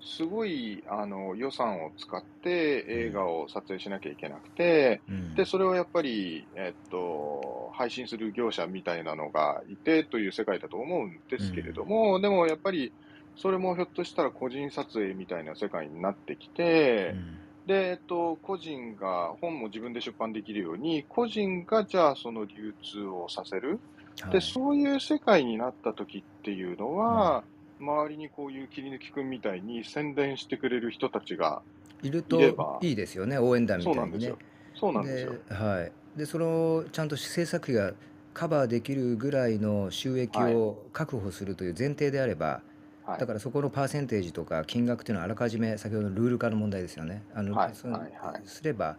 [0.00, 5.34] すごいあの予算を使って映画を撮影しなきゃいけなくて、うん。
[5.34, 12.94] で、それをやっぱり、えっと、配信する業者みたいなのがいてという世界だと思うんですけれども、でもやっぱり、
[13.34, 17.46] それもひょっとしたら個人撮影みたいな世界になってきて、うん。
[17.66, 23.82] で、えっと、個人が本も自分で出版できるように、個人がじゃあその流通をさせる。
[24.30, 24.40] で、はい。
[24.40, 27.44] そういう世界になった時っていうのは、
[27.80, 31.62] 周りにこういう切り抜き君みたいに宣伝してくれる人たちが、
[32.02, 34.38] いるといいですよね応援団みたいうにねそなんですよ。。
[34.74, 35.32] そうなんですよ。
[35.48, 37.94] ではい、でそれをちゃんと制作費が
[38.34, 42.60] カバーできるぐらいの収益を確保するという前提であれば、
[43.04, 43.20] はい。
[43.20, 47.22] だからそこのパーセンテージとか金額というのはあらかじめ先ほどのルール化の問題ですよね。
[47.34, 48.96] あのはいそのはいはいすれば、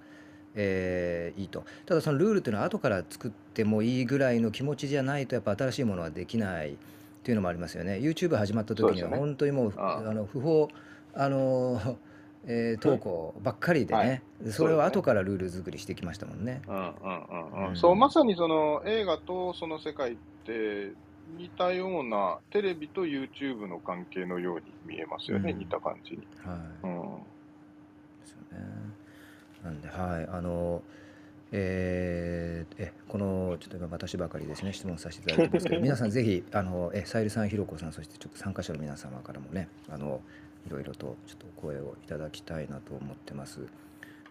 [0.56, 6.78] えーいいとただそのルールというのは後から作ってもいいぐらいの気持ちじゃないとやっぱ新しいものはできない
[7.28, 7.96] っていうのもありますよね。
[7.96, 10.70] YouTube 始まった時には本当にもうあああの不法
[11.14, 11.98] あの、
[12.48, 16.62] えー投稿ばっかりでね、はいでそれを後からルール作りしてきましたもんね。
[16.70, 16.92] うんうんうん
[17.52, 20.16] うんうんそう、まさにその映画とその世界っ
[20.46, 20.94] て
[21.38, 26.26] 似たようなテレビと YouTube の関係のように見えますよね、うん似た感じに。
[26.46, 27.18] はいうん。
[28.22, 28.66] ですよね。
[29.66, 30.82] なんで、はい、あの、
[31.52, 40.22] えーえこのちょっと今私ばかりですね質問させていただいてますけど 皆さんぜひあのえさゆりさんひろこさんそしてちょっと参加者の皆様からもねあの
[40.66, 43.62] いろいろとちょっとお声をいただきたいなと思ってます。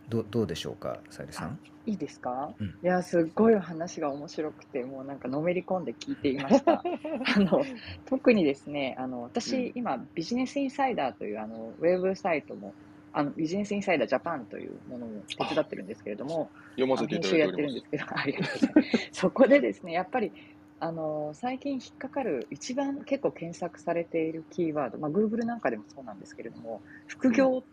[0.09, 1.59] どどうでしょうかさゆりさん？
[1.87, 2.67] いいですか、うん。
[2.69, 6.83] いや、すっごい話が面白くて、もうなんかのめり込んで聞いていました。
[6.83, 7.65] あの
[8.07, 12.73] 特にですね、あの私、うん今、ビジネスインサイダーというあのウェブサイトも、
[13.17, 17.63] あのビジネスインサイダージャパンというものも手伝ってるんですけれども、読ませていただいてております。
[17.63, 19.09] るんですけど、 ありがとうございます。
[19.13, 20.33] そこでですね、やっぱり、
[20.81, 27.65] あの最近引っかかる、一番結構検索されているキーワード、まあ、Google なんかでもそうなんですけれども、副業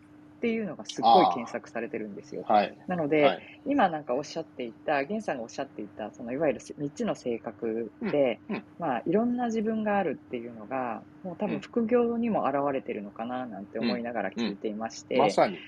[0.44, 2.46] っていうのがすっごい検索されてるんですよ。
[2.46, 2.76] はい。
[2.86, 3.50] なので、はい。
[3.64, 15.58] 今なんかおっしゃっていた、源さんがおっしゃっていた、そのいわゆる3つの性格で、うんうんまあ、いろんな自分があるっていうのが、もう多うん分副業にも現れてるのかななんて思いながら聞いていまして、まさに、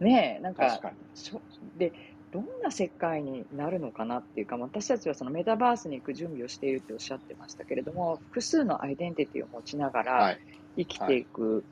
[0.00, 0.96] ねえ、なんか確かに。
[1.14, 1.42] しょ
[1.74, 1.92] で、
[2.30, 10.38] どんな世界になるのかなっていうか、私たちはそのメタバースに行く準備をしているっておっしゃってましたけれども、複数のアイデンティティを持ちながらはい。
[10.76, 11.66] 生きていく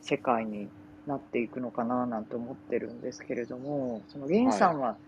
[0.00, 0.70] 世界に
[1.06, 4.98] なっていくのかななんて思ってるんですけれども、その源さんは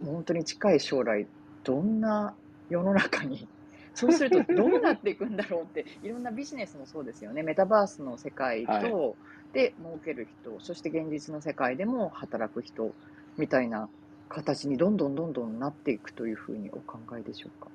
[0.00, 1.28] 本当に近い将来、
[1.64, 3.50] どんな世の中に、
[3.94, 9.16] そうするとどうなっていくんだろうって、いろんなビジネスもそうですよね、メタバースの世界と、は
[9.52, 12.96] で儲ける人、そして現実の世界でも働く人
[13.36, 13.90] みたいな
[14.28, 17.70] 形にどんどんどんどんなっていくというふうにお考えでしょうか？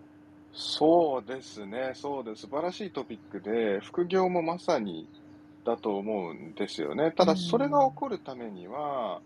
[0.52, 2.42] そうですね、そうです。
[2.42, 5.10] 素晴らしいトピックで、副業もまさに
[5.66, 7.12] だと思うんですよね。
[7.12, 9.22] ただ、うんそれが起こるためには、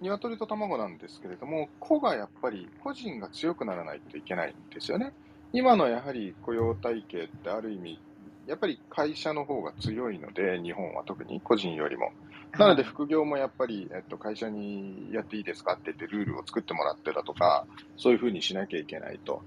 [0.00, 5.12] 鶏と卵なんですけれども、個がやっぱり個人が強くならないといけないんですよね。
[5.52, 8.00] 今のやはり雇用体系ってある意味、
[8.46, 12.10] やっぱり会社の方が強いので、日本は特に個人よりも。
[12.58, 17.66] なので副業もやっぱり、えっと、会社にやっていいですかって言ってルールを作ってもらってだとか、
[17.96, 19.42] そういうふうにしなきゃいけないと。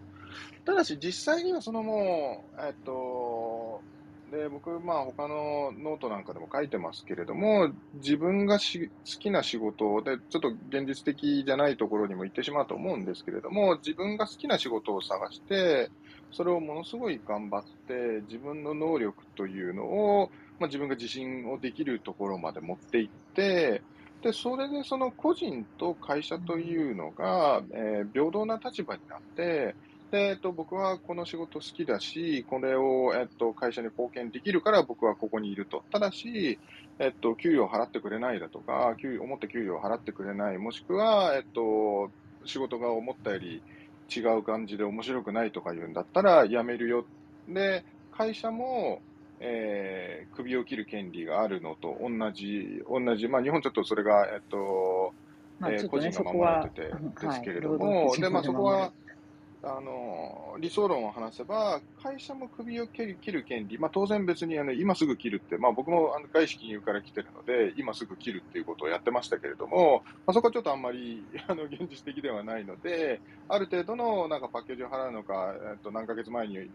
[0.65, 3.83] ただし実際にはそのもう、えっと、
[4.31, 15.89] で、僕、まあ他のノートなんかでも書いてますけれども、自分がし好きな仕事で、ちょっと現実的じゃないところにも行ってしまうと思うんですけれども、自分が好きな仕事を探して、
[16.31, 23.81] それをものすごい頑張って、自分の能力というのを、まあ、自分が自信をできるところまで持っていって、
[24.21, 29.75] で、それでその個人と会社というのが、えー、平等な立場になって、
[30.11, 35.83] で、えっと、僕はこの仕事好きだし、これを、えっと、会社に貢献できるから僕はここにいると。
[35.91, 36.59] ただし、
[36.99, 42.09] えっと、給料払ってくれないだとか、給思った給料払ってくれない、もしくは、えっと、
[42.45, 43.61] 仕事が思ったより
[44.15, 47.05] 違う感じで面白くないとか言うんだったら辞めるよ。
[47.49, 49.01] で、会社も、
[49.39, 55.13] えー、首を切る権利があるのと同じ、同じ、まあ日本ちょっとそれが、えっと、
[55.59, 58.91] まあね、えー、個人が守られててですけれども、はい、で、まあそこは、
[59.67, 76.69] あの理想論を話せば、会社も首を切る切る権利、まあ、当然別にあの今すぐ切るって、まあ、僕もあの外資金融から来てるので、今すぐ切るっていうことをやってましたけれども、まあ、そこはちょっとあんまり あの現実的ではないので、ある程度のなんかパッケージを払うのか、えっと、何ヶ月前に伝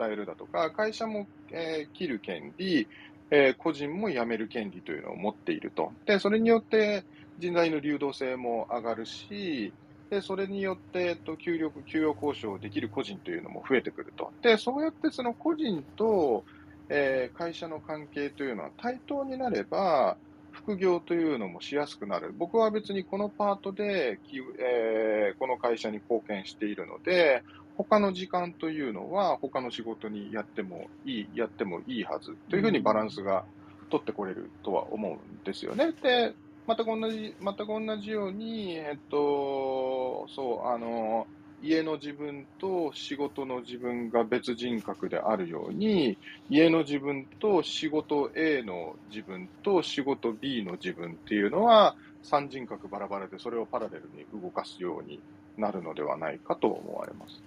[0.00, 2.88] えるだとか、会社も、えー、切る権利、
[3.30, 5.92] えー、個人も辞める権利というのを持っていると。
[6.06, 7.04] で、それによって
[7.38, 9.72] 人材の流動性も上がるし、
[10.10, 14.32] で、それによって、えっと、給料、給与交渉できる個人というのも増えてくると。
[14.42, 16.44] で、そうやってその個人と、
[16.88, 20.16] えー、会社の関係というのは対等になれば、
[20.50, 22.34] 副業というのもしやすくなる。
[22.36, 24.18] 僕は別にこのパートで、
[24.58, 27.42] えー、この会社に貢献しているので、
[27.76, 33.44] 他の時間というのは他の仕事にやってもいい、やってもいいはずというふうにバランスが
[33.88, 35.92] 取ってこれるとは思うんですよね。
[36.02, 36.34] で、
[36.68, 41.28] 全く同じ、全く同じように、えっと、そう、あの、
[41.60, 55.24] 家の自分と仕事の自分が別人格であるように、家の自分と仕事 A の自分と仕事 B の自分っていうのは、三人格バラバラでそれをパラレルに動かすように
[55.56, 57.44] なるのではないかと思われます。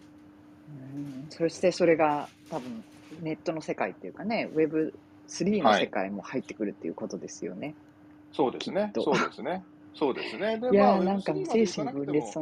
[0.68, 7.68] うんそしてそれが多分ネットの世界っていうかね、Web3 の世界も入ってくるっていうことですよね。
[7.68, 7.76] はい
[8.32, 8.94] そうですね。
[8.98, 9.66] そうですね。
[9.94, 10.58] そうですね。
[10.60, 12.40] で、いや、まあ、なんか精神分裂そうになりそ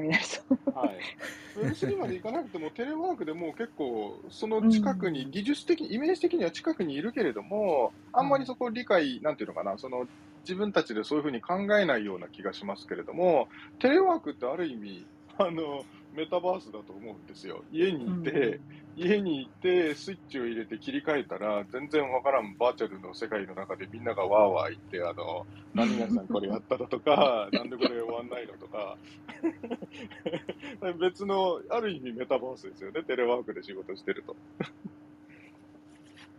[0.73, 0.77] う。
[0.77, 1.07] はい。
[1.55, 10.07] Web3 まで行かなくても、テレワークでも結構、その近くに、技術的、イメージ的には近くにいるけれども、あんまりそこを理解、なんていうのかな、その、
[10.47, 17.63] 自分たちでそういうふうに考えないような気がしますけれども、テレワークってある意味、あの、メタバースだと思うんですよ。
[17.69, 18.61] 家にいて、
[18.95, 28.97] 家にいて、スイッチを入れて切り替えたら、全然わからんバーチャルの世界の中でみんながわーわー言って、あの、何々さんこれやっただとか、 なんでこれ終わんないのとか、
[30.99, 34.37] 別の、ある意味メタバースですよね、テレワークで仕事してると。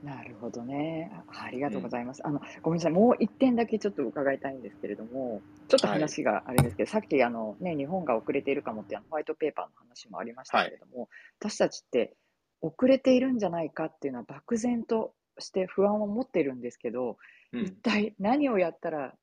[0.02, 1.12] なるほどね。
[1.28, 2.26] あありがとうございます。
[2.26, 2.92] あの、ごめんなさい。
[2.92, 12.14] もう一点だけちょっと伺いたいんですけれども、ちょっと話があれですけど、さっきあのね、日本が遅れているかもってあのホワイトペーパーの話もありましたけれども、私たちって
[12.62, 17.18] 遅れているんじゃないかっていうのは漠然として不安を持ってるんですけど、
[17.52, 19.14] 一体何をやったら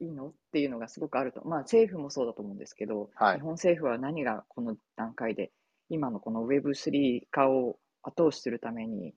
[0.00, 1.46] いいのっていうのがすごくあると。
[1.46, 5.52] まあ政府もそうだと思うんですけど、は日本政府は何がこの段階で、
[5.90, 9.14] 今のこの Web3 化を後押しするために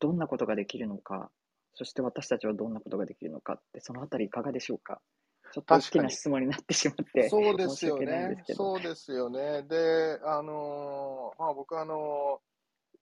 [0.00, 1.30] どんなことができるのか、
[1.74, 5.00] そして私たちはどんなことができるのかって、そのあたりいかがでしょうか？
[5.52, 8.44] ちょっと大きな質問になってしまって、そうですよね。
[8.54, 9.62] そうですよね。
[9.62, 12.40] で、あのまあ、僕あの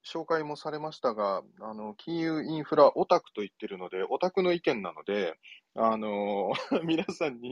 [0.05, 5.35] 紹介もされましたが、あの金融インフラオタクと言ってるので、オタクの意見なので、
[5.75, 6.53] あの
[6.85, 7.51] 皆さんに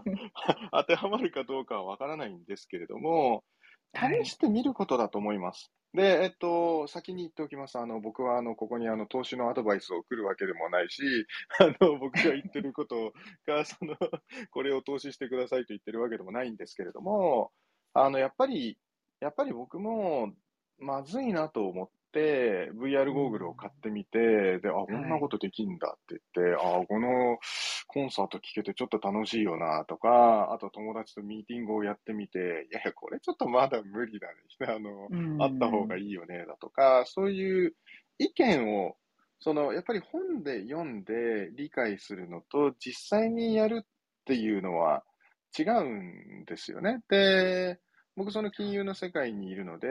[0.72, 3.44] 当てはまるかどうかはわからないんですけれども、
[3.94, 5.70] 試してみることだと思います。
[5.94, 7.78] で、えっと、先に言っておきます。
[7.78, 11.02] あの、僕は、あの、ここに、あの、投資のアドバイスを送るわけでもないし、
[11.60, 13.12] あの、僕が言ってること
[13.46, 13.96] が、 その、
[14.50, 17.52] これを投資してくださいと言ってるわけでもないんですけれども、
[17.92, 18.78] あの、やっぱり、
[19.20, 20.32] やっぱり僕も、
[20.78, 21.88] まずいなと思っ、
[22.20, 27.38] VR ゴーグルを買ってみて、で、あ、こんなことできんだって言って、はい、あ、この
[27.86, 32.42] コンサート聴けてちょっと楽しいよなとか、あと友達とミーティングをやってみて、い
[32.74, 34.34] やいや、これちょっとまだ無理だね。
[34.68, 37.74] あの、あった方がいいよね、だとか、そういう
[38.18, 38.96] 意見を、
[39.40, 43.86] その、やっぱり本で読んで理解するのと、実際にやるっ
[44.24, 45.04] ていうのは
[45.58, 47.02] 違うんですよね。
[47.08, 47.80] で、
[48.14, 49.90] 僕その金融の世界にいるので、え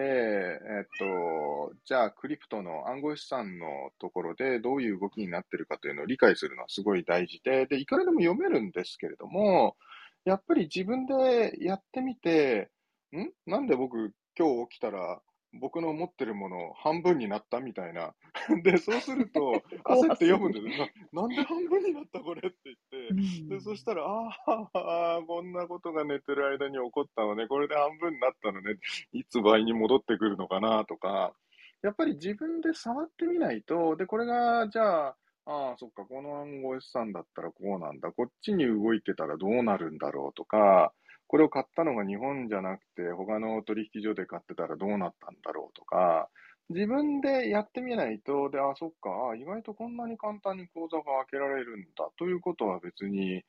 [0.84, 3.66] っと、じゃあクリプトの暗号資産の
[4.00, 9.76] ところでどういう動きになってるかというのを理解するのはすごい大事で、で、いくらでも読めるんですけれども、
[10.24, 12.70] やっぱり自分でやってみて、
[13.12, 13.32] ん？
[13.50, 15.20] なんで僕今日起きたら
[15.60, 18.14] 僕の持ってるもの半分になったみたいな。
[18.64, 20.88] で、そうすると、 焦って読むんですな。
[21.24, 23.56] なんで半分になったこれって言って。
[23.56, 24.30] で、そしたら、あ
[24.74, 27.48] あ、こんなことが寝てる間に起こったのね。
[27.48, 28.78] これで半分になったのね。
[29.12, 31.34] いつ倍に戻ってくるのかなとか。
[31.82, 38.12] やっぱり自分で触ってみないと、で、これが、じゃあ、ああ、そっか、この暗号資産だったらこうなんだ。
[38.12, 40.94] こっちに動いてたらどうなるんだろうとか、
[41.32, 46.28] これを買ったのが日本じゃなくて、他の取引所で買ってたらどうなったんだろうとか、
[46.68, 53.44] 自分でやってみないと、で、あ、そっか、意外とこんなに簡単に口座が開けられるんだということは別に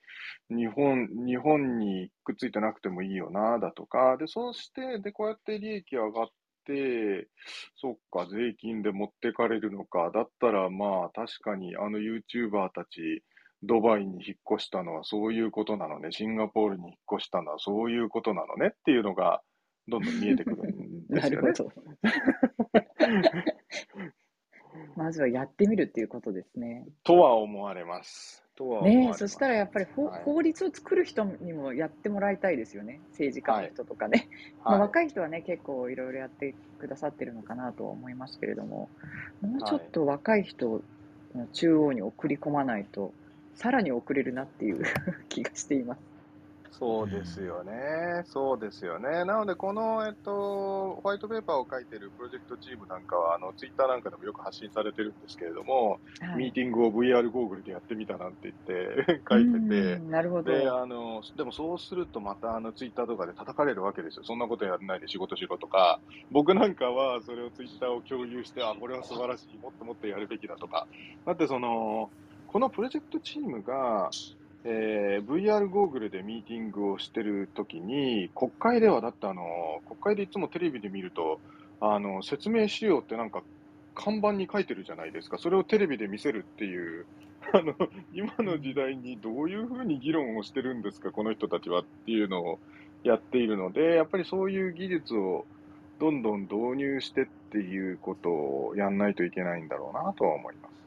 [0.48, 6.26] 日本、日本にくっついてなくてもいいよな、だとか、で、そうして、で、こうやって利益上がっ
[6.64, 7.26] て、
[7.74, 13.24] そっか、税金で持ってかれるのか、だったらまあ確かにあの YouTuber たち、
[13.62, 16.10] ドバイに引っ越したのはそういうことなのね。
[16.10, 19.42] シンガポールに引っ越したのはそういうことなのねっていうのが
[19.88, 21.52] どんどん見えてくるんでなすよね。
[24.96, 26.86] まずはやってみるっていうことですね。
[27.04, 28.44] とは思われます。
[28.56, 29.12] とはね。
[29.14, 33.00] そしたらやっぱり法はい法律を作る人にもやってもらいたいですよね。
[33.10, 34.28] 政治家の人とかね。
[34.64, 38.88] まあ、はい若い人はね、結構いろいろやってくださってるのかなとは思いますけれども、
[39.40, 40.82] もうちょっと若い人
[41.34, 43.12] の中央に送り込まないと、
[43.54, 44.82] さらに遅れるなっていう
[45.28, 46.12] 気がしています。
[46.82, 47.72] そうですよね。
[48.24, 49.24] そうですよね。
[49.26, 60.50] なので、この、えっと、ホワイトペーパーを書いてるプロジェクトチームなんかは、あの、ツイッターなんかでもよく発信されてるんですけれども、はいミーティングを VR ゴーグルでやってみたなんて言って 書いてて、うんなるほど。
[60.50, 64.24] で、あの、でもそうするとまたあのツイッターとかで叩かれるわけですよ。
[64.24, 66.00] そんなことやらないで仕事しろとか。
[66.30, 69.58] 僕なんかはそれをツイッターを共有して、あ、これは素晴らしい。
[69.58, 70.88] もっともっとやるべきだとか。
[71.26, 72.10] だってその、
[72.52, 74.10] このプロジェクトチームが、
[74.64, 79.42] えー VR ゴーグルでミーティングをしてるときに、国会ではだってあの、
[79.86, 81.40] 国会でいつもテレビで見ると、
[81.80, 83.42] あの、説明資料ってなんか
[83.94, 85.38] 看板に書いてるじゃないですか。
[85.38, 87.06] それをテレビで見せるっていう、
[87.54, 87.74] あの、
[88.12, 92.60] 今の時代にどういうふうに議論をしてるんですか、この人たちはっていうのを
[93.02, 95.46] やっているので、やっぱりそういう技術を
[95.98, 100.81] どんどん導入してっていうことをやんないといけないんだろうなとは思います。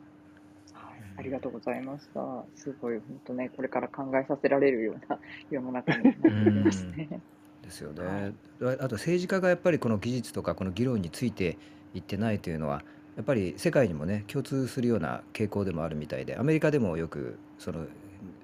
[1.15, 2.43] はいありがとうございました。
[2.55, 7.21] すごい、本当ね、これから考えさせられるような 世の中になってきますね。
[7.63, 8.33] ですよね。
[8.61, 11.57] あと政治家がやっぱりこの技術とかこの議論について
[11.93, 12.83] いってないというのは
[13.15, 17.85] やっぱり世界にもね共通するような傾向でもあるみたいでアメリカでもよくその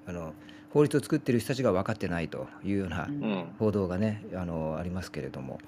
[0.06, 0.34] あの
[0.70, 3.08] 法律を作ってる人たちが分かってないというような。
[3.58, 5.60] 報道がねあのありますけれども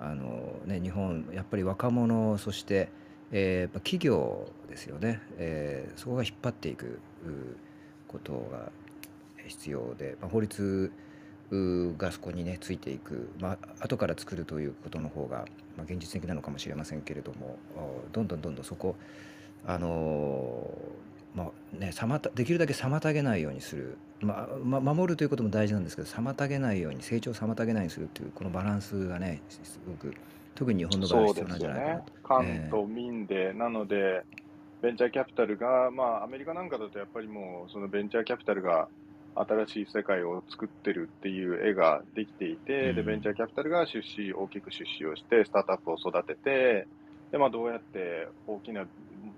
[0.00, 2.88] あの、ね、日本やっぱり若者そして、
[3.32, 7.00] えーやっぱ企業ですよね、えーそこが引っ張っていく
[8.08, 8.70] ことが
[9.46, 10.92] 必要で、まあ、法律
[11.50, 15.44] がそこにねついていく、まあ後から作るということの方が、
[15.76, 17.58] まあ、現実的なのかもしれませんけれども
[18.12, 18.96] どんどんどんどんそこ
[19.66, 21.04] あのー
[21.34, 30.14] まあね、妨できるだけ妨げないようにする、まあま、守るということも大事なんですけど妨げないように成長を妨げないようにするというこのバランスがねすごく
[30.54, 32.12] 特に日本の場合は必要なんじゃないかなと。。
[32.22, 34.22] 官と民で、なので、
[34.82, 38.88] ベンチャーキャピタルが、まあ、アメリカなんかだとやっぱりもう、そのベンチャーキャピタルが
[39.34, 46.86] 新しい世界を作ってるっていう絵ができていて、で、うんベンチャーキャピタルが出資、大きく出資をして、スタートアップを育てて、
[47.32, 48.86] で、まあ、どうやって大きな、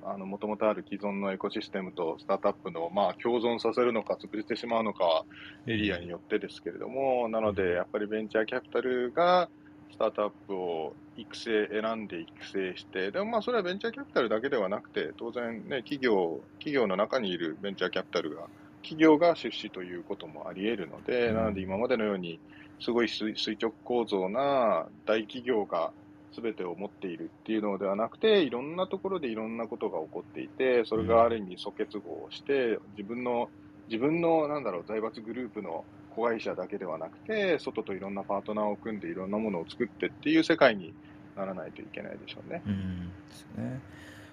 [0.04, 5.24] あの、もともとある既存のエコシステムとスタートアップの、まあ、共存させるのか、潰れてしまうのかは、
[5.66, 9.48] エリアによってですけれども、なので、やっぱりベンチャーキャピタルが、
[9.90, 18.50] スタートアップを育成、選んで育成して、でもまあそれはベンチャーキャピタルだけではなくて、当然ね、企業、企業の中にいるベンチャーキャピタルが、
[18.82, 21.34] 企業が出資ということもあり得るので、うん。
[21.34, 22.40] なので今までのように、
[22.78, 25.94] すごい垂垂直構造な大企業が
[26.34, 33.50] 全てを持っているっていうのではなくて、いろんなところでいろんなことが起こっていて、それがある意味素結合をして、自分の、
[33.88, 35.86] 自分の、なんだろう、財閥グループの
[36.16, 40.94] 子会社だけではなくて、外といろんなパートナーを組んでいろんなものを作ってっていう世界に
[41.36, 42.62] ならないといけないでしょうね。
[42.66, 43.80] うんですね。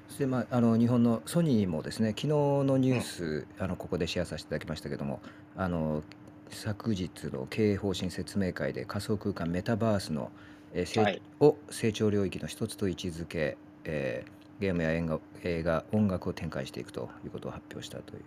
[0.08, 5.22] そして、まあ、あの日本のソニーもですね昨日のニュース、あのここでシェアさせていただきましたけども
[5.56, 6.04] あの
[6.50, 10.32] 昨日の経営方針説明会で仮想空間メタバースの、
[10.74, 18.24] えー成はいを成長領域の一つと位置づけ、えーゲームや映画映画音楽を展開していくということを発表したという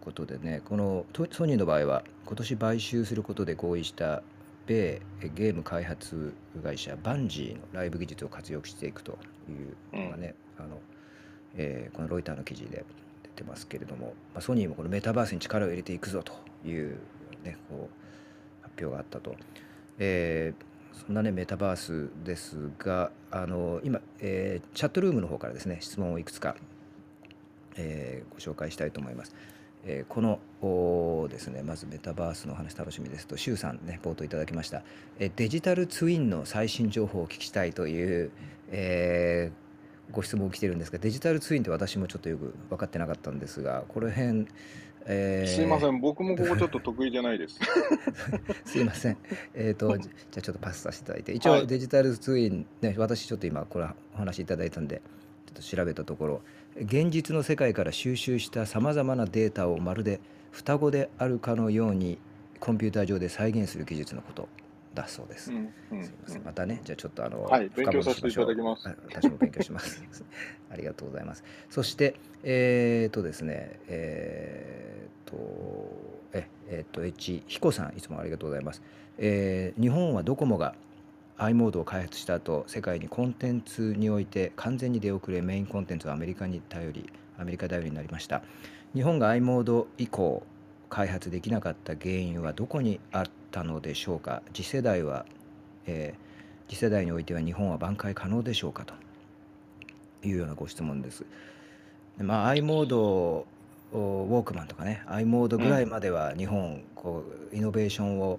[0.00, 4.22] ことでねこのトソニーの場合は今年買収することで合意した
[4.66, 5.00] 米
[5.34, 9.18] ゲーム開発会社バンジーのライブ技術を活用していくと
[9.48, 10.78] いうのがね、あの
[11.56, 12.84] えーこのロイターの記事で
[13.22, 16.32] 出てますけれども、まあ、ソニーもこのメタバースに力を入れていくぞと
[16.68, 16.98] いう、
[17.42, 19.34] ね、こう発表があったと。
[19.98, 20.64] えー
[21.06, 26.54] そんなねメタバースですがあの今、えーチャットルームの方からですね質問をいくつか、
[27.76, 29.34] えーご紹介したいと思います。
[29.84, 30.38] えーこの
[31.28, 34.82] ですねまずメタバースの話楽しみですと、周さんね、冒頭いただきました、
[35.18, 38.30] えーデジタルツインの最新情報をお聞きしたいという、
[38.70, 39.62] えー
[40.10, 44.46] ご質問来てるんですが、デジタルツインって私もちょっとよく分かってなかったんですが、この辺、
[45.06, 47.58] えーすいません、僕もここちょっと得意じゃないです。
[48.66, 49.16] すいません。
[49.54, 55.00] えっ、と、 じじゃあちょっとパスさせていただいて、一応はいデジタルツイン、ね、私ちょっと今これお話しいただいたんで、
[55.46, 56.42] ちょっと調べたところ、
[56.76, 60.20] 現実の世界から収集したさまざまなデータをまるで
[60.50, 62.18] 双子であるかのように
[62.60, 64.48] コンピューター上で再現する技術のこと
[64.94, 65.50] だそうです。
[65.50, 66.44] うんうんすいません。
[66.44, 70.02] またね、じゃあちょっとあの、はい勉強させていただきます私も勉強します。
[70.70, 71.44] ありがとうございます。
[71.70, 75.36] そして、えっ、とですね、えっ、と、
[76.32, 78.82] え、えっ、と、H、彦さん、いつもありがとうございます。
[79.18, 80.74] えー日本はドコモが
[81.38, 88.42] i モードを開発した後、世界にコンテンツにおいて完全に出遅れ、メインコンテンツはアメリカに頼り、アメリカ頼りになりました。
[88.94, 90.42] 日本が i モード以降、
[90.88, 94.42] 開発できなかった原因はどこにあったのでしょうか？
[94.52, 95.26] 次世代は、
[95.86, 96.32] えー
[96.68, 98.86] 次世代においては日本は挽回可能でしょうか？
[98.86, 98.94] と
[100.26, 101.26] いうようなご質問です。
[102.16, 103.46] でまあ、i モード
[103.92, 108.38] ウォークマンとかね i モードぐらいまでは日本こうイノベーションを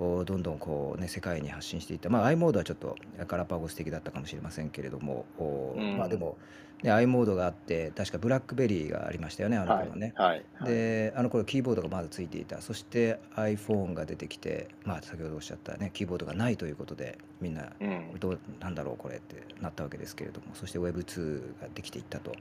[0.00, 2.96] どんどんこう、ね、世界に発信していった、まあ、i モードはちょっと
[3.26, 5.98] ガラパゴス的だったかもしれませんけれども、おうん。
[5.98, 6.38] まあでも、
[6.82, 10.14] ね、i モードがあって確かブラックベリーがありましたよねあのはい頃ね。
[10.16, 10.44] はい。
[10.54, 10.70] はい。
[10.70, 12.62] であの頃キーボードがまだついていた。
[12.62, 18.18] そして iPhone が出てきて、まあ、先ほどおっしゃったねキーボードがないということでみんなうん。
[18.18, 22.32] どうなんだろうこれってなったわけですけれどもそして Web2 ができていったと。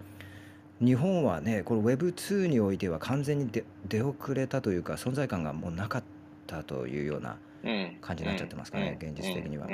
[0.82, 6.04] 日本はねこの Web2 においては完全に出出遅れたというか存在感がもうなかっ
[6.48, 7.49] たというようなうん
[8.02, 9.68] 感じになっちゃってますかねうん現実的には。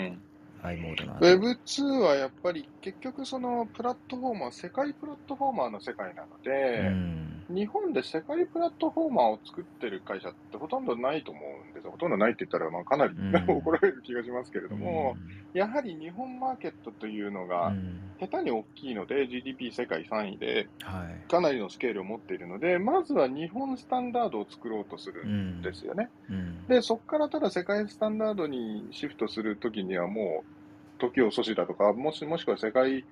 [0.64, 11.92] i モードの後 Web2 はやっぱり結局そのプラットフォーマー、世界プラットフォーマーの世界なのうで、ん日本で世界プラットフォーマーを作ってる会社ってほとんどないと思うんですよ。
[11.92, 13.58] ほとんどないって言ったらまあかなりうん。
[13.58, 15.16] 怒られる気がしますけれども、
[15.54, 18.02] うやはり日本マーケットというのんがうん。
[18.20, 21.30] 下手に大きいので、GDP 世界3位ではい。
[21.30, 26.10] かなりのスケールを持っているので、まずは日本スタンダードを作ろうとするうんんですよね。
[26.30, 26.66] うん。
[26.68, 33.06] で、そこからただ世界スタンダードにシフトするときにはもう、時を阻止だとか、もしもしくは世界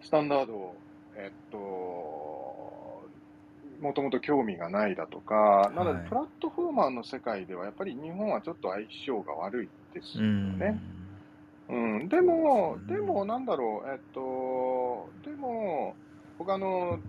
[0.00, 0.76] スタンダードを、
[1.16, 1.58] えっと、
[3.80, 10.58] もともと興味がないだとか、なのはいで、プラットフォーマーの世界ではやっぱり日本はちょっと相性が悪いですようん。
[10.58, 10.82] ね。
[11.68, 15.98] うん、でも、うんでも、なんだろう、えっと、でも、
[16.38, 17.00] 僕あの、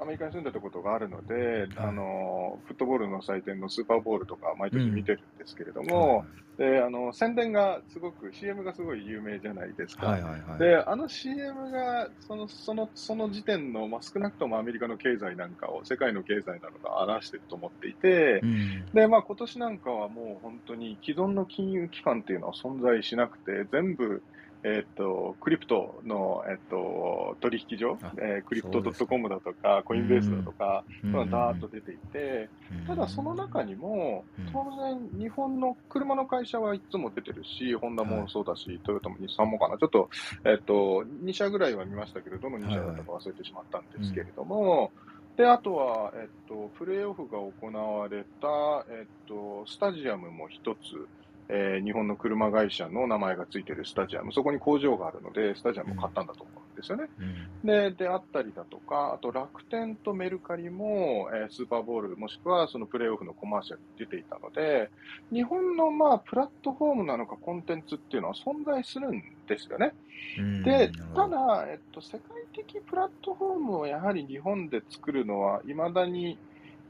[0.00, 6.26] アメリカに住んでたことがあるので、あの、フットボールの祭典のスーパーボールとか毎年見てるんですけれども、
[6.56, 10.08] で、あの、宣伝がすごく、CM がすごい有名じゃないですか。
[10.08, 10.58] はいはいはい。
[10.58, 18.88] で、あの CM が、その、その、その時点の、まあ、少なくともアメリカの経済なんかを、世界の経済なのか表してると思っていて、うん。
[18.92, 24.24] で、まあ今年なんかはもう本当に既存の金融機関っていうのは存在しなくて、全部、
[24.64, 31.12] えっ、と、クリプトの、えっ、と、取引所あ、えークリプそうですかト .com だとか、コインベースだとか、うん。
[31.12, 32.48] そういうのがダーッと出ていて、
[32.86, 39.78] ただその中にもうん、当然日本の車の会社はいつも出てるし、ホンダもそうだし、トヨタも日産もかな。
[39.78, 40.10] ちょっと、
[40.44, 44.92] えっ、と、2社ぐらいは見ましたけど、どの2社だったか忘れてしまったんですけれども、
[45.38, 51.06] で、あとは、えっと、プレーオフが行われた、えっと、スタジアムも一つ、
[51.48, 57.08] えー日本の車会社の名前がついてるスタジアム、そこに工場があるので、スタジアムを買ったんだと思うんですよね。
[57.18, 64.90] うんで、であったりだとか、あと楽天とメルカリも、えースーパーボール、もしくはそのプレーオフのコマーシャルに出ていたので、
[65.32, 69.92] 日本のまあプラットフォームなのかコンテンツっていうのは存在するんですよね。
[70.38, 72.20] うんでたどだ、えっと、世界
[72.52, 76.38] 的プラットフォームをやはり日本で作るのは、未だに、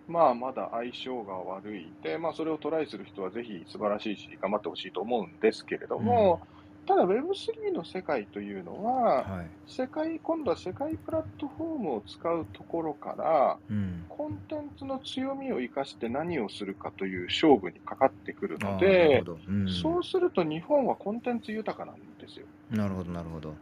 [0.08, 1.96] まあ、まだ相性が悪い。
[2.02, 6.40] で、まあ、それをトライする人はぜひ素晴らしいし、頑張ってほしいと思うんですけれども、
[6.86, 9.58] ただ Web3 の世界というのは、はい。
[9.66, 14.08] 世界、今度は世界プラットフォームを使うところから、うん。
[14.08, 19.58] コンテンツの強みを生かして何をするかという勝負にかかってくるのでうん。
[19.66, 22.48] そうすると日本はコンテンツ豊かなんですよ。
[22.70, 23.60] なるほどなるほど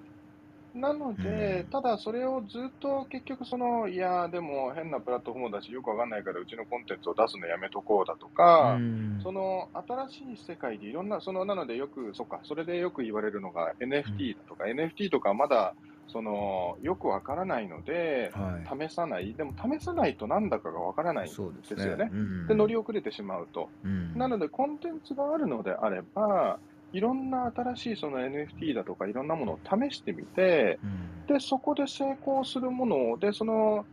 [0.77, 1.71] なのうで、ん。
[1.71, 8.29] ただそれをずっと結局その、いや、でも変なプラットフォームだし、よくわかんないからうちのコンテンツを出すのやめとこうだと
[8.61, 8.83] うか、
[9.23, 9.27] ん。
[9.27, 13.73] その新しい世界でいろんな、そのなのでよく、そっか、それでよく言われるのが
[14.05, 14.27] うん。
[14.27, 18.77] NFT だとか、NFT とかまだそのよくわからないので、はい。
[18.89, 21.37] 試さない、でも試さないとなんだかがわからないん
[21.71, 21.97] ですよね。
[21.97, 22.13] ね。
[22.13, 22.17] う
[22.47, 22.77] で、乗りん。
[22.77, 23.73] 遅れてしまうと。
[23.83, 24.15] うん。
[24.15, 26.61] なので、コンテンツがあるのであれば、
[26.93, 31.27] いろんな新しいその NFT だとかいろんなものを試してみて、うん。
[31.27, 33.87] で、そこで成功するものを、で、その、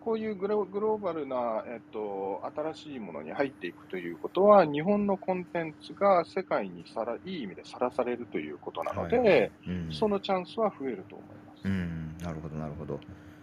[0.00, 9.22] こういうグログローバルな、えっと、新しいものに入っていくということは、日本のコンテンツが世界にさらいい意味でさらされるということなのはいはい。
[9.22, 9.92] で、うん。
[9.92, 11.60] そのチャンスは増えると思います。
[11.66, 12.16] うん。
[12.18, 12.94] なるほど、なるほど。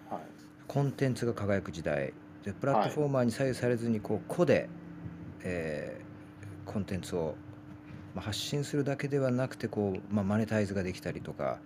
[0.09, 0.21] はい。
[0.67, 2.13] コンテンツが輝く時代
[2.43, 2.89] でプラットはい。
[2.89, 4.67] フォーマーに左右されずにこう個で、
[5.45, 6.09] えー
[6.65, 7.33] コンテンツを、
[8.15, 11.59] まあ、発信するだけではなくてこう、まあ、マネタイズができたりとか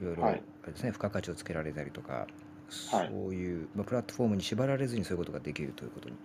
[0.00, 0.22] いろいろ
[0.66, 2.26] ですね付加価値をつけられたりとか
[2.68, 3.08] そはい。
[3.12, 6.16] ういう、まあ、プラットフォームに縛られずにそういうことができるということに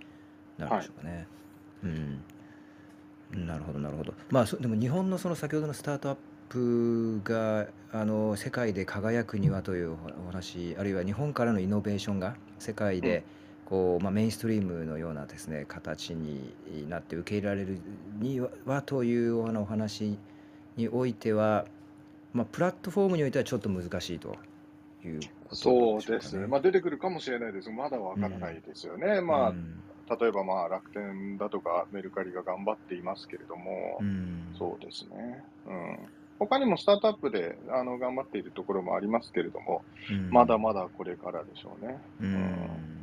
[0.58, 0.82] なるんはい。
[0.82, 1.28] でしょうかね。
[1.84, 4.14] うん、なるほどなるほど。
[4.30, 6.18] まあそでも日本のその先ほどのスタートアッ
[6.50, 13.24] プがあの世界で輝くにはというおお話あるいは日本からのイノベーションが世界うん。
[13.72, 16.54] でこう、まあ、メインストリームのようなですね形に
[16.90, 17.80] なって受け入れられる
[18.20, 20.18] にははというようなお話
[20.78, 21.66] においては、
[22.34, 24.38] まあ、プラットフォームにおいてはちょっと難しいと
[25.06, 25.20] いう
[25.50, 26.48] ことそうですね。
[26.48, 27.70] まあ、出てくるかもしれないです。
[27.70, 29.20] まだわうからないん、ですよね。
[29.20, 29.84] うまあ、ん、
[30.20, 35.44] 例えばまあ楽天だとかメルカリが頑張っていますけれども、うん、そうですね。
[35.66, 36.10] うん。
[36.40, 42.00] 他にもスタートアップであの頑張っているところもありますけれども、うまだん、まだこれからでしょうね。
[42.22, 43.01] ううん。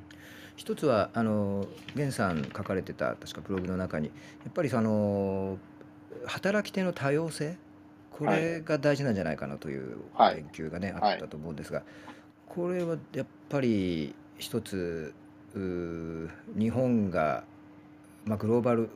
[0.59, 0.61] ん。
[0.61, 4.13] 一つはあの源さん書かれてた確かブログの中にや
[4.51, 5.59] っぱりその
[6.27, 7.57] 働き手の多様性
[8.11, 8.43] こはい。
[8.43, 10.37] れが大事なんじゃないかなというはい。
[10.37, 11.17] 言及がねあはい。
[11.17, 11.83] ったと思うんですが
[12.49, 15.15] これはやっぱり一つ
[15.55, 17.45] 日本が、
[18.25, 18.91] まあ、グローバル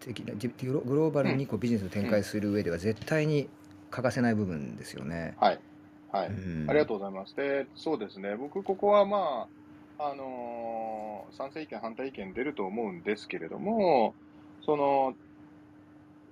[0.00, 1.38] 的なじグローバルうん。
[1.38, 2.10] にこうビジネスを展うん。
[2.10, 3.48] 開する上では絶対に
[3.90, 5.34] 欠かせない部分ですよね。
[5.38, 5.60] はい。
[6.12, 6.32] はうい。
[6.66, 7.34] ありがんとうございます。
[7.36, 8.36] で、そうですね。
[8.36, 9.48] 僕、ここはまあ、
[10.02, 14.16] あのー賛成意見、反対意見出ると思うんですけれども、
[14.60, 15.14] その、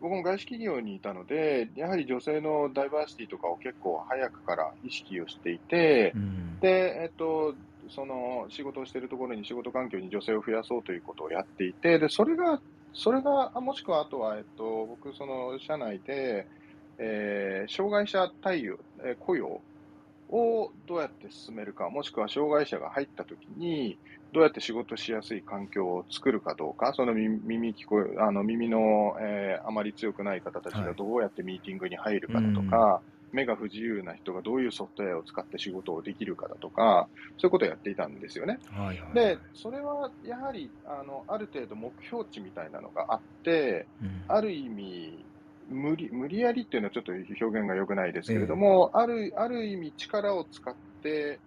[0.01, 6.59] 僕も外資企業にいたので、やはり女性のダイバーシティとかを結構早くから意識をしていて、うん。
[6.61, 7.57] で、えっと、
[7.89, 12.61] その仕事をしているところに仕事環境に女性を増やそうということをやっていて、で、それが、
[12.93, 16.49] それが、あもしくはあとは、えっと、僕、その社内で、
[17.01, 19.65] えー障害者対応、えー雇用
[20.29, 23.99] をどうやって進めるか、もしくは障害者が入ったときに、
[24.33, 33.03] どうやって仕事しやすい環境を作るかどうか、その耳耳聞こえ、あの耳の、えーあまり強くない方たちはいがどうやってミーティングに入るうかだとんか、
[33.33, 38.61] 目が不自由な人がどういうソフトウェアを使って仕事をできるかだとか、そういうことをやっていたんですよね。
[38.67, 45.28] はいはいはでい。、それはやはりあのある程度目標値みたいなのがあって、うんある意味、
[45.69, 51.43] 無理無理やりっていうのはちょっと表現が良くないですけれどえも、あるある意味力を使って、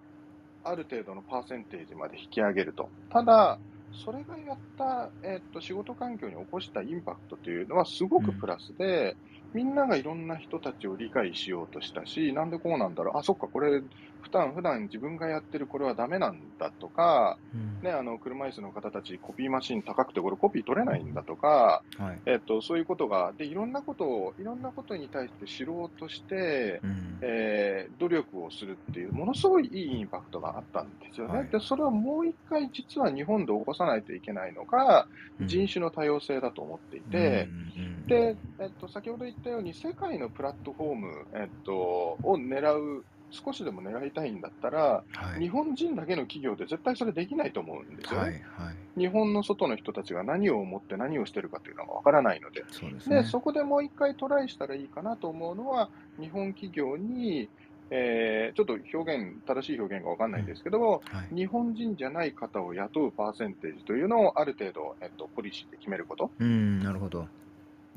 [0.64, 2.94] ある程度のパーセンテージまで引き上げると。
[3.10, 3.62] ただ、
[3.92, 9.18] それがやった、えっと仕事環境に起こしたインパクトというのはすごうんくプラスで、
[9.54, 13.82] みんながいろんな人たちを理解しようとしたし、なんでこうなんだろう、あ、そっか、これ、
[14.20, 17.82] 普段普段自分がやってるこれはダメなんだとか、うん。
[17.82, 22.24] ね、あの車椅子の方たち、コピーマシン高くて、これコピー取れないんだとか、はい。
[22.26, 27.24] えっと、そういうことが、で、いろんなことを、いろんなことに対して知ろうとして、うん。
[27.24, 31.40] えー努力をするっていう、ものすごいいいインパクトがあったんですよね。
[31.40, 31.52] はい。
[31.52, 35.08] で、それをもう一回、実は日本で起こさないといけないのが、
[35.40, 35.48] うん。
[35.48, 38.08] 人種の多様性だと思っていうんて、うん。
[38.08, 48.44] で、えっと、先ほど言ったように、世界のプラットフォーム、えっと、を狙う、少しでも狙いたいんだったら、はい日本人だけの企業で絶対それできないと思うんですよね。
[48.56, 52.60] はいはい日本の外の人たちが何を思って何をしてるかっていうのがわからないので。
[52.62, 53.24] で、そうですね。
[53.24, 55.90] そこでもう一回トライしたらいいかなと思うのは、
[56.20, 57.50] 日本企業に、
[57.90, 66.32] えーちょっと表現、正しい表現がわかんないんですけども、はい日本人じゃない方を雇うパーセンテージというのをある程度、えっと、ポリシーで決めること。
[66.38, 67.28] うんなるほど。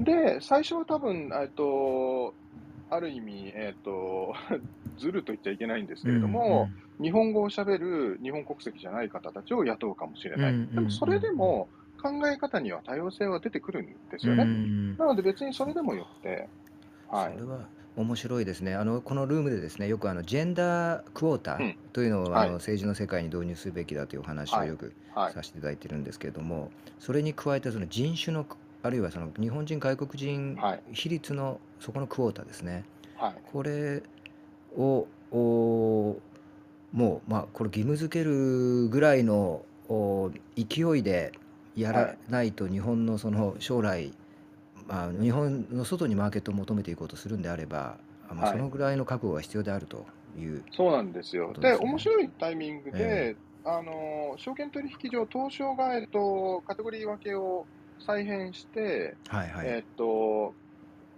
[0.01, 2.35] で、最初は多分、えっと、
[2.91, 4.35] ある意味、えっと、
[4.99, 6.69] ずると言っちゃいけないんですけれども、
[7.01, 10.53] 日本語を喋る日本国籍じゃない方たちを雇うかもしれない。
[10.53, 11.69] うんうんでも、それでも
[12.01, 14.45] 考え方には多様性は出てくるんですようね。
[14.45, 16.49] んなので別にそれでもよって、
[17.09, 17.47] はいそれ。
[17.47, 17.61] は
[17.97, 18.75] 面白いですね。
[18.75, 25.33] あのこのルームでですね、よくあのジェンダークォーターうんというのを、はいあの政治の世界に導入すべきだというお話をはいよくはい。
[25.33, 28.47] させていただいてるんですけれども、それに加えてその人種の
[28.85, 32.85] あるいはその日本人外国人はい比率のそこのクォーターですね。
[33.17, 33.35] はい。
[33.51, 34.03] これ
[34.77, 36.17] をお
[36.93, 41.33] もうまあこれ義務付けるぐらいのお勢いで
[41.75, 42.19] やはらい。
[42.29, 44.13] ないと日本のその将来、
[44.87, 47.97] まあ、日本の外にマーケットを求めていこうとするんであれば、
[48.29, 48.53] あまあ、はい。
[48.53, 50.05] そのぐらいの覚悟が必要であると
[50.39, 51.49] いうそうなんですよ。
[51.49, 51.89] で、ことですね。
[51.89, 57.67] 面白いタイミングえで、あの、証券取引所、東証が、えっと、カテゴリー分けを
[57.99, 59.69] 再編して、えはいはい。
[59.69, 60.57] えっと、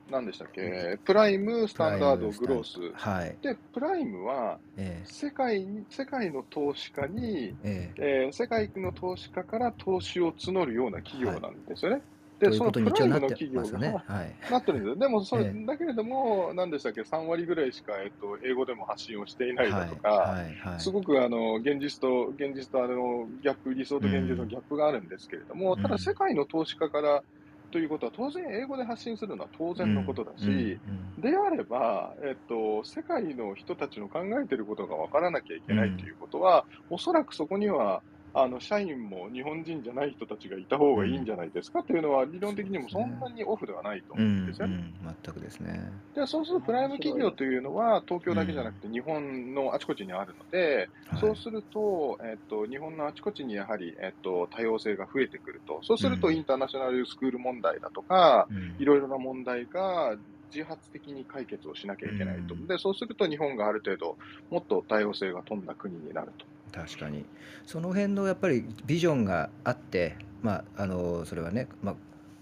[0.09, 2.93] 何でしたっけ、プライム、スタンダード、グロース。
[2.95, 3.39] はい。
[3.43, 11.41] で、プライムは、え世界に、世界の投資家に、えええー世界の投資家から投資を募るような企業。
[11.41, 12.03] なんですよね。
[12.41, 14.01] で、というそことに一応のプライムなってまの企業すよね。
[14.01, 14.39] が、はい。
[14.49, 14.97] なってるんですよ。
[14.97, 19.89] でも、それ、えだけれども、何でしたっけ、3割ぐらいしか、えっと、英語でも発信をしていないだはい。
[19.89, 20.55] とか、はい。
[20.55, 20.83] はい。
[20.83, 24.57] すごくあの現実と、現実とあのギャップ、理想うと現実のギん。
[24.57, 26.17] ャップがあるんですけれども、うただ世ん。
[26.17, 27.23] 界の投資家から
[27.71, 30.15] ということは、当然英語で発信するのは当う然のこん。
[30.15, 31.17] とだし、ん。
[31.19, 36.13] であれば、えっと、世界の人たちの考えていることが分からなきゃいけうないといん。
[36.13, 38.05] うことは、おそらくそこには、
[38.39, 41.33] あの社員も日本人じゃない人たちがいた方うがいいんじん。
[41.33, 41.83] ゃないですか？
[41.85, 44.77] というのは、理論的にもそんなにオフではないとう思うんですよね。
[44.91, 44.99] ん。
[45.03, 46.03] 全くですね。
[46.15, 46.95] で、そうすると、プライム。
[46.95, 48.81] 企業というのは、東う京だけじゃなくん。
[48.81, 51.21] て、日本のあちこちにあるので、はい。
[51.21, 55.81] そうすると、えっと、日本のあちこちにやはり、えっと、多様性が増えてくると。
[55.83, 56.47] そううすると、インん。
[56.47, 58.77] ターナショナルスクール問題だとか、うん。
[58.79, 60.17] いろいろな問題が
[60.55, 62.57] 自発的に解決をしなきゃういけないと。
[62.63, 62.67] ん。
[62.67, 64.17] で、そうすると、日本がある程度、
[64.49, 66.47] もっと多様性が富んだ国になると。
[66.73, 67.25] 確かに。
[67.65, 71.95] その辺のやっぱりビジョンがあって、まあ、あの、それはね、まあ、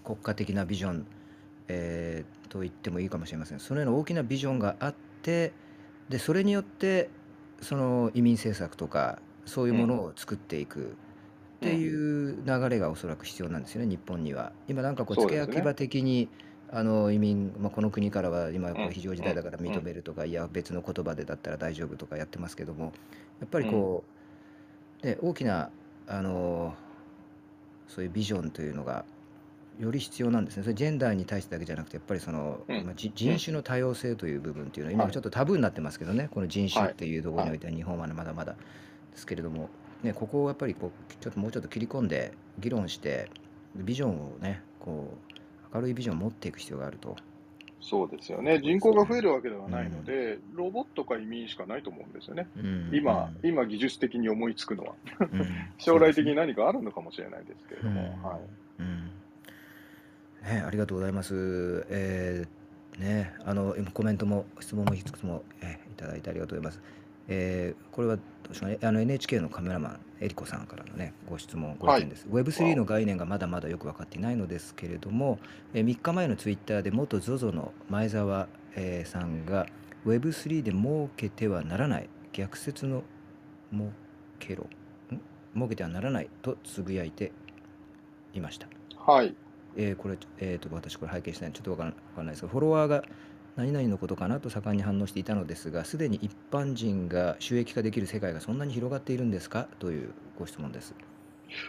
[0.05, 1.05] 国家的なビジョン、
[1.67, 3.59] えーと言ってもいいかもしれません。
[3.59, 5.51] そのような大きなビジョンがあって、
[6.09, 7.09] で、それによって、
[7.61, 10.95] その移民政策とか、そういううん、ものを作っていく
[11.57, 14.53] ってうん、いう流れがおそらく必要なんですよね、日本には。
[14.67, 15.41] 今なんかこう、そうですね。
[15.41, 16.29] 付け焼き場的に、
[16.71, 22.93] あの移民、まあ、この国からは今うん、こう非常事うん、態だから認うん、めるとか、いや別の言葉でだったら大丈夫とかやってますけども、
[23.39, 24.03] やっぱりうん、こ
[25.13, 25.69] う、ね、大きな
[26.07, 26.73] あの
[27.87, 29.05] そういうビジョンというのが
[29.79, 30.63] より必要なんですね。
[30.63, 37.57] それジェンダーに対してだけじゃなくて、やっぱりその、うん、人種の多様性という部分っていうのは、今はい、ちょっとタブーになってますけどね、この人種はい、っていうところにはい。
[37.57, 38.57] おいては日本はまだまだで
[39.15, 39.69] すけれども、
[40.01, 43.29] ね、ここをやっぱりこうちょっともうちょっと切り込んで議論して、
[43.75, 45.13] ビジョンをね、こ
[45.73, 47.17] う明るいビジョンを持っていく必要があると。
[47.89, 48.59] そうですよね。
[48.59, 49.21] 人口が増えね。
[49.21, 50.03] るわけではうないのん。
[50.05, 52.47] で、ロボットか移民しかないと思うんですよね。
[52.57, 52.89] うん。
[52.93, 53.49] 今、うん。
[53.49, 54.93] 今技術的に思いつくのは。
[55.19, 55.45] うん。
[55.77, 55.99] 将。
[55.99, 58.39] 来的に何かあるのかもしれないですけれうども、は
[58.79, 58.81] い。
[58.81, 58.85] ん。
[58.85, 59.05] うん。
[60.43, 61.85] ね、ありがとうございます。
[61.89, 62.65] えー
[63.01, 66.81] ね、あの今コメントも質問もいくつも、えーいただいてありがとうございます。
[67.27, 68.17] えーこれは
[68.81, 72.03] あの NHK のカメラマンえりこさんからのねご質問ご意はい。
[72.03, 72.27] 見です。
[72.29, 75.39] Web3 の概念がまだまだよく分かっていないのですけれども、
[75.73, 79.67] え3日前のツイッターで元 ZOZO の前澤、えーさんが
[80.05, 83.03] Web3 で儲けてはならない逆説の
[83.71, 83.91] 儲
[84.39, 84.63] けろ
[85.13, 85.19] ん？
[85.55, 87.31] 儲けてはならないとつぶやいて
[88.33, 88.67] いました。
[88.97, 89.35] はい。
[89.77, 93.03] えーこれ、えー、と私これ拝見してないちょっとわからわからないですがフォロワーが
[93.55, 99.67] 何々のことかなと盛んに反応していたのですがすでに一般人が収益化できる世界がそんなに広がっているんですか？
[99.79, 100.93] というご質問です。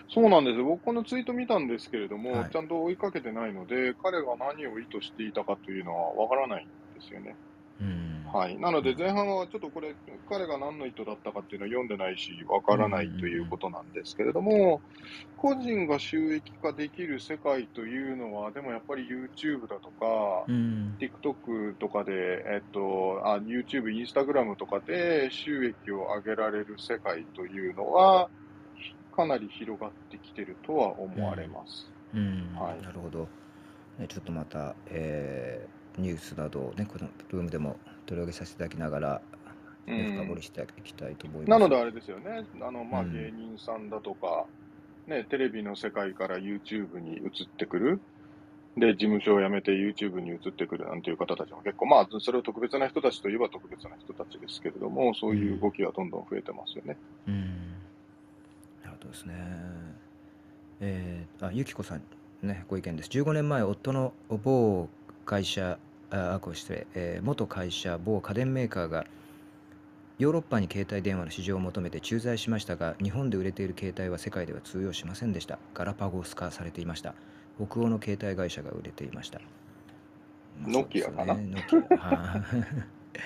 [0.09, 0.62] そうなんです。
[0.62, 6.68] 僕このツイート見たんですけれども、はいちゃんと追いかけてないので、彼が何を意図していたかというのはわからないん
[6.99, 7.37] ですよね。
[7.79, 8.35] うん。
[8.35, 8.59] はい。
[8.59, 9.97] なので前半はちょっとこれ、
[10.27, 14.83] 彼が何の意図だったかっていうのは読んでないし、わからないということなんですけれども、
[15.37, 20.07] 個人が収益化できる世界というのは、でもやっぱり YouTube だとか、
[20.47, 21.01] うん。
[21.01, 22.12] TikTok とかで、
[22.53, 28.31] えっと、あ、YouTube、Instagram とかで収益を上げられる世界というのは、
[29.11, 31.95] かなり広がってきてるとは思われます。
[32.12, 32.53] うん。
[32.53, 32.83] はい。
[32.83, 33.35] なるほど、
[33.99, 37.76] ね、ちょっとまた、えーニュースなどをねこのルームでも
[38.07, 39.20] 取り上げさせていただきながら、
[39.86, 41.51] うね深掘んりしていきたいと思います。
[41.51, 44.47] なのであれですよね、あの、まあ、うん芸人さんだとか、
[45.06, 48.01] ね、テレビの世界から YouTube に移ってくる。
[48.77, 56.98] で、事務所を辞めて YouTube に移ってくるなんていう方たちも結構、まあ、それを特別な人たちといえば特別な人たちですけれども、そういう動きはどんどん増えてますよね。
[57.27, 57.40] うん。
[58.85, 59.35] なるほどですね。
[60.81, 62.02] えー、あ、ゆきこさん、
[62.43, 63.09] ね、ご意見です。
[63.09, 64.90] 15年前、夫の某
[65.24, 65.78] 会社、
[66.11, 69.07] あ、あご失礼、えー元会社、某家電メーカーが、
[70.19, 75.59] ヨーロッパに携帯電話の市場を求めて駐在しましたが、日本で売れている携帯は世界では通用しませんでした。
[75.74, 77.15] ガラパゴス化されていました。
[77.57, 79.41] 北欧の携帯会社が売れていました。
[80.62, 81.35] まあノキアかな？
[81.35, 82.43] ねノキアはい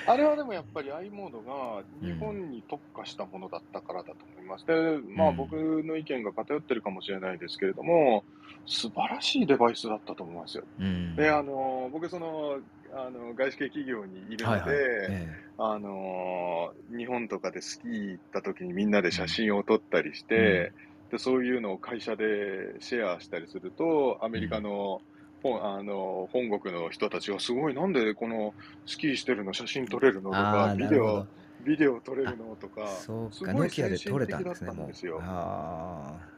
[0.06, 4.66] あれはでもやっぱり i モードが日本に特化したものだったからだと思います。
[4.66, 4.74] で、
[5.16, 5.36] まあうん。
[5.36, 5.52] 僕
[5.84, 8.24] の意見が偏ってるかもしれないですけれども、
[8.66, 10.64] 素晴らしいデバイスだったと思いますよ。
[10.78, 11.16] うん。
[11.16, 12.60] で、あの、僕その、
[12.94, 14.76] あの、外資系企業にいるので、はいはい。
[15.10, 20.72] えあのー日本とかでスキー行った時にみんなで写真を撮ったりして、
[21.10, 22.24] でそういうのを会社で
[22.80, 25.02] シェアしたりすると、アメリカの,、本
[25.42, 28.54] あの本国の人たちがすごい、なんでこの
[28.86, 31.28] スキーしてるの写真撮れるのとあか、あビデオなるほど、
[31.60, 35.18] ビデオ撮れるのとか、そうすごいかノキアで先撮れ進的だったたんですねもうんですよ。
[35.24, 36.30] あ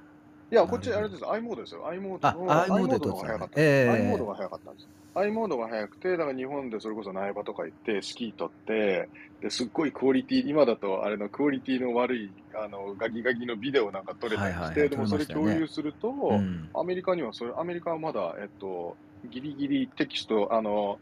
[0.50, 1.88] いや、こっちなるほどあれです、i モードですよ。
[1.88, 3.60] i モーあドの、あ i モー i モードが早かった。
[3.60, 4.88] ええ i モードが早かったんです。
[5.14, 9.08] I モードが早くて、だから日本でそれこそ苗場とか行って、スキー撮って、
[9.40, 16.70] ですっごいクオリティ、今だとあれのクオリティの悪い、あの、ガギガギのビデオなんか撮れたりして、はいはいはいでもそれ共有すると、うん。
[16.74, 20.98] アメリカにはそれ、アメリカはまだ、えっと、ギリギリテキスト、あの、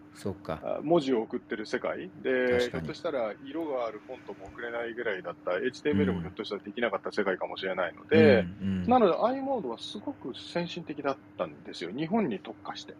[0.82, 2.10] 文字を送ってる世界。
[2.22, 8.86] で、ひょっとしたら色があるフォントも送れないぐらいだった、HTML もひょっとしたらできなかった世界かもしれないので、うんうん。
[8.86, 11.90] なので i モードはすごく先進的だったんですよ。
[11.92, 12.94] 日本に特化して。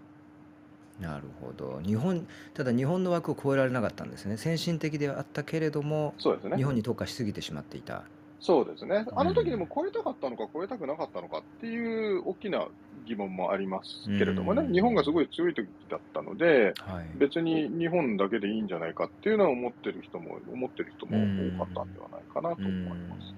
[1.01, 1.81] なるほど。
[1.85, 4.37] 日本ただ日本の枠を超えられなかったんですね。
[4.37, 6.57] 先進的ではあったけれどもそうですね。
[6.57, 6.65] 日。
[6.65, 8.05] 本に特化しすぎてしまっていた。
[8.39, 9.07] そうですね。
[9.15, 12.67] あの時でも超えたかったのか超えたくなかったのかっていう大きな
[13.07, 14.73] 疑問もありますけれどもね、うん。
[14.73, 17.07] 日本がすごい強い時だったので、はい。
[17.19, 21.19] 別に日本だけでいいんじゃないかっていうのは思ってる人も、思ってる人も
[21.59, 23.35] 多かったんではないかなと思います。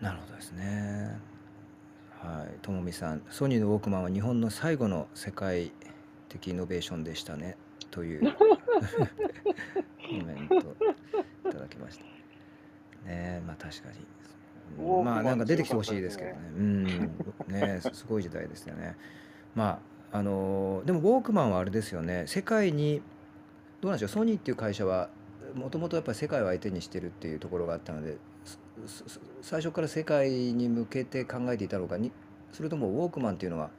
[0.00, 1.18] なるほどですね
[2.24, 2.58] はい。
[2.62, 5.72] ともみさんソニーのウォークマンは日本の最後の世界
[6.30, 7.58] 的イノベーションでしたね。
[7.90, 8.32] という。
[8.32, 10.56] コメント
[11.50, 12.04] いただきました。
[12.04, 12.08] ね
[13.08, 13.96] えまあ確かに。
[14.78, 16.36] ウォークマンまあなんか出てきてほしいですけどね。
[16.56, 16.84] うん。
[17.48, 18.96] ねすすごい時代ですよね。
[19.54, 19.80] ま
[20.10, 22.24] ああのでもウォークマンはあれですよね。
[22.26, 23.02] 世界に
[23.82, 24.08] どうなんでしょう。
[24.08, 25.10] ソニーっていう会社は
[25.54, 28.16] もともとやっぱり世界を相手にしてるっていうところがあったので
[29.42, 31.96] 最初から世界に向けて考えていたのか。
[31.96, 32.12] に
[32.52, 33.70] それともウォークマンっていうのは、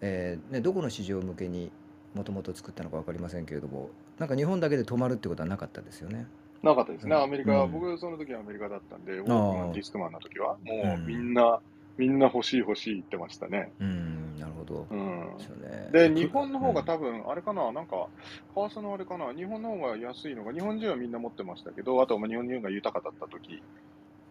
[0.00, 1.70] えーね、どこの市場向けに
[2.14, 6.26] もともと作ったのか分かりませんけれどもなんか日本だけで止まるってことはなかったですよね。
[6.62, 7.22] なかったですね、うん。
[7.22, 11.06] アメリカ、うん僕その時はアメリカだったんで、ウォークマン、ディスクマンの時は、もううん。
[11.06, 11.60] みんな、
[11.98, 13.72] みんな欲しい欲しい言ってましたね。
[13.80, 14.86] うんなるほど。
[14.90, 15.26] うん
[15.92, 18.08] で日本の方がうん多分、あれかな、なんか、
[18.54, 23.62] 為替のあれかな、日本の方が安いのが、日本人はみんな持ってましたけど、あとはまあ日本人が豊かだった時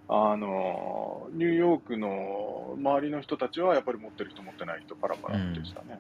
[0.07, 5.99] あの、ニューヨークの周りの人たちは、やっぱり持ってる人、持ってない人、パラパラでしたね。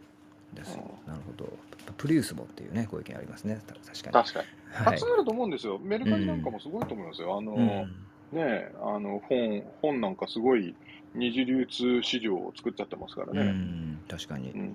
[0.53, 1.49] ですうなるほど。
[1.97, 4.23] プリウスもっていうねご意見ありますねた確かに。
[4.25, 4.87] 確かに。
[4.87, 5.05] はい集。
[5.05, 5.79] めると思うんですよ。
[5.79, 7.37] メルカリなんかもすごいと思いますよ。
[7.37, 10.75] あの、うんねえ、あの、本、本なんかすごい
[11.15, 13.51] 二次流通市場を作っちゃってますからうね。
[13.51, 14.57] ん確かにう。
[14.57, 14.73] ん。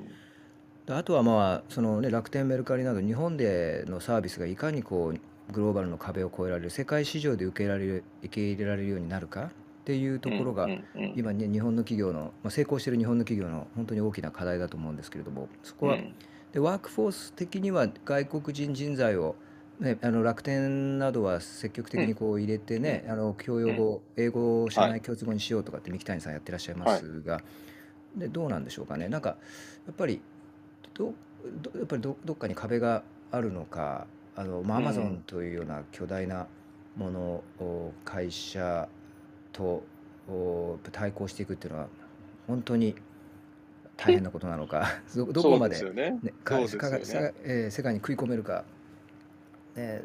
[0.86, 9.50] であとはまあその、ね、楽天メルカリなど日本でのサービスがいかにこうグローバルの壁を越えられる世界市場で受け入れられる受け入れられるようになるかっ
[9.84, 10.68] ていうところが、
[11.16, 16.14] 今ね日本の企業の、まあ、成功している日本の企業の本当に大きな課題だと思うんですけれどもそこは、うん
[16.52, 19.36] でワークフォース的には外国人人材を、
[19.80, 27.40] ね、あの楽天などは積極的にこう入れてね、あの教養語、英語を社内共通語にしようとかって三木谷さんやってらっしゃいますが、
[28.14, 29.08] でどうなんでしょうかね。
[29.08, 29.30] なんか
[29.86, 30.20] やっぱり
[30.92, 31.14] ど
[31.62, 34.86] どやっぱりどどっかに壁があるのかあの、まあ、うん。
[34.86, 36.46] Amazon というような巨大な
[36.96, 37.20] もの
[37.58, 38.88] を会社
[39.52, 39.82] と
[40.28, 41.88] お対抗していくっていうのは
[42.46, 42.94] 本当に
[43.96, 46.18] 大変なことなのか どどこまでね。
[47.44, 48.64] えー世界に食い込めるか、
[49.76, 50.02] ね、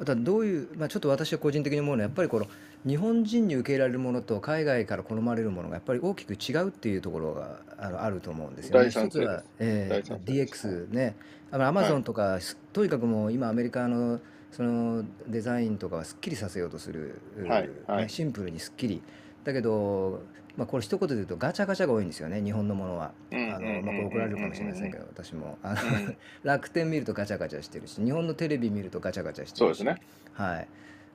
[0.00, 2.46] あとはどういう、まあ、ちょっと私は個人的に思うのはやっぱりこの
[2.86, 8.90] 日本人に受け入れられるものと海外から好まれるものがやっぱり大きく違うっていうところがあのあると思うんですよね。
[8.90, 10.66] 一つは、え大賛成ーです。
[10.66, 11.16] DX ね。
[11.50, 14.20] あのアマゾンとか、すとにかくもう今アメリカの
[14.52, 17.70] そのデザインとかはすっきりさせようとする、はい。
[17.86, 18.02] はい。
[18.04, 19.02] ね、シンプルにすっきり。
[19.44, 20.22] だけど、
[20.56, 23.12] まあ、これ一言で言うとガチャガチャが多いんですよね日本のものは。
[23.30, 30.02] うんあのまあ、これ怒られるかもしれませんけど私もあの、うん楽天見るとガチャガチャしてるし日本のテレビ見るとガチャガチャしてるしそうですね。
[30.32, 30.68] はい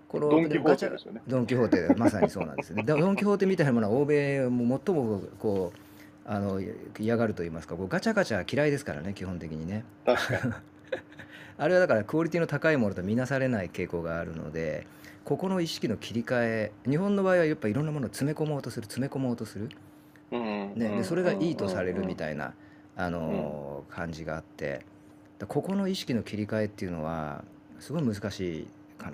[0.07, 1.21] このドン・キホーテですよね。
[1.25, 6.61] ドン・キホーテまさにそうなんですねでドン・キホーテみたいなものは欧米も最もこうあの
[6.99, 9.85] 嫌がると言いますかこうガチャガチャ嫌いですからね基本的にね。
[11.57, 14.85] あれはだからクオリティの高いものと見なされない傾向があるので
[15.25, 19.69] ここの意識の切り替え日本の場合はやっぱいろんなものを詰め込もうとする詰め込もうとする。
[20.31, 22.53] うんね、でそれがいいとされるみいたいな、
[22.95, 24.85] あのー感じがあって
[25.39, 27.43] だここの意識の切り替えっていうのは
[27.79, 28.67] すごい難しい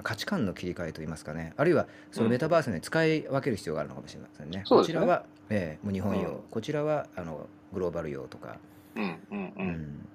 [0.04, 1.54] 価値観の切り替えといいますかね。
[1.58, 4.66] あるいはそのメタバースに使い分ける必要があるのかもしれませんね。
[4.70, 6.38] こちらは、ええもう日本用、うん。
[6.52, 8.58] こちらはあのグローバル用とか、
[8.96, 9.54] うんうんう。
[9.58, 9.68] うん。
[9.68, 10.10] ん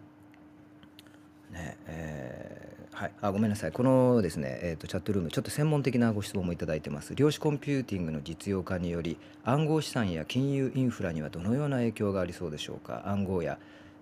[1.52, 7.14] ねえーはい、あごめんなさい、このですね、えーと、チャットルーム、ちょっと専門的なご質問もいただいてます。
[7.14, 13.05] 量子コンピューティングの実用化により、暗号資産や金融インフラにはどのような影響がありそうでしょうか。
[13.06, 13.59] 暗号や、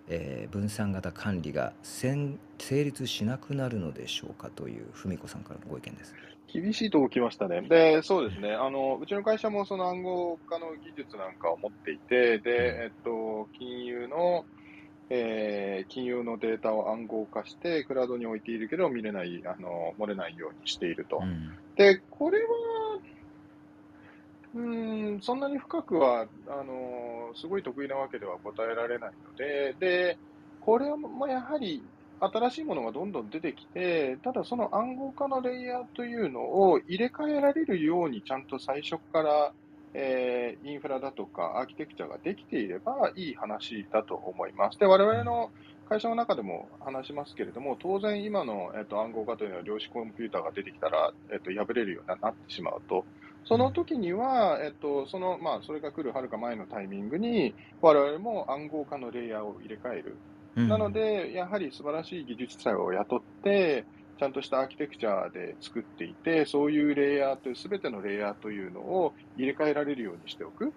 [0.09, 2.37] えー、分散型管理が成
[2.85, 6.13] 立しなくなるのでしょうかという文子さんからのご意見です。
[6.53, 7.63] 厳しいとこ来ましたね。
[7.63, 8.55] で、そうですね。
[8.55, 14.45] あの、うちの会社もその暗号化の技術なんかを持っていて、で、えっと、金融の、
[15.13, 21.19] えー、金融のデータを暗号化して、クラウドに置いているけど、見れない、あの、漏れないようにしていると。
[21.21, 22.47] うん、で、これは、
[24.55, 30.19] うん、そんなに深くは、あの、すごい得意なわけでは答えられないので、で、
[30.61, 31.83] これは、まあ、やはり、
[32.21, 39.53] 新しいものがどんどん出てきて、ただその暗号化のレイヤーというのを入れ替えられるようにちゃんと最初から
[39.95, 44.79] えー、インフラだとかアーキテクチャができていればいい話だと思います。
[44.79, 45.51] で、我々の
[45.89, 53.05] 会社の中でも話しますけれども、当然今の、えっと、暗号化というのは量子コンピューターが出てきたら、えっと、破れるようになってしまうと。
[53.45, 60.17] その時には、えっと、その、まあ、それが来るはるか前のタイミングに、我々も暗号化のレイヤーを入れ替える。
[60.57, 63.85] なので、やはり素晴らしい技術者を雇って、
[64.21, 70.75] ちゃんとしたアーキテクチャで作っていて、そういうレイヤーという、すべてのレイヤーというのを入れ替えられるようにしておく。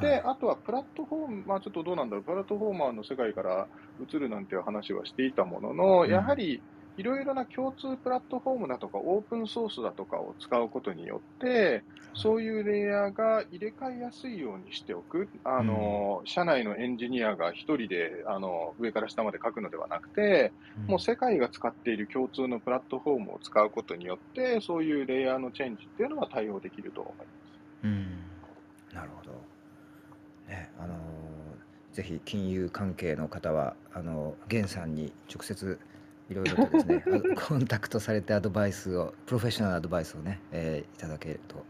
[0.00, 3.68] で、はい、あとはプラットフォーム、まあちょっとどうなんだろう、プラットフォーマーの世界から
[4.00, 6.62] 移るなんていう話はしていたものの、やはり
[6.96, 15.28] いろいろな共通プラットフォームだとか、オープンソースだとかを使うことによって、そういうレイヤーが入れ替えやすいようにしておく。
[15.44, 27.28] あの、うん、社内のエンジニアが一人で、あの、上から下まで書くのではなくて、うん、もう世界が使っている共通のプラットフォームを使うことによって、そういうレイヤーのチェンジっていうのは対応できると思います。
[27.84, 28.24] うん。
[28.94, 29.32] なるほど。
[30.48, 30.94] ね、あの
[31.92, 35.78] ぜひ金融関係の方は、あの、源さんに直接
[36.28, 37.04] いろいろとですね
[37.36, 41.64] コンタクトされてアドバイスをプロフェッショナルアドバイスをね、えー、いただけると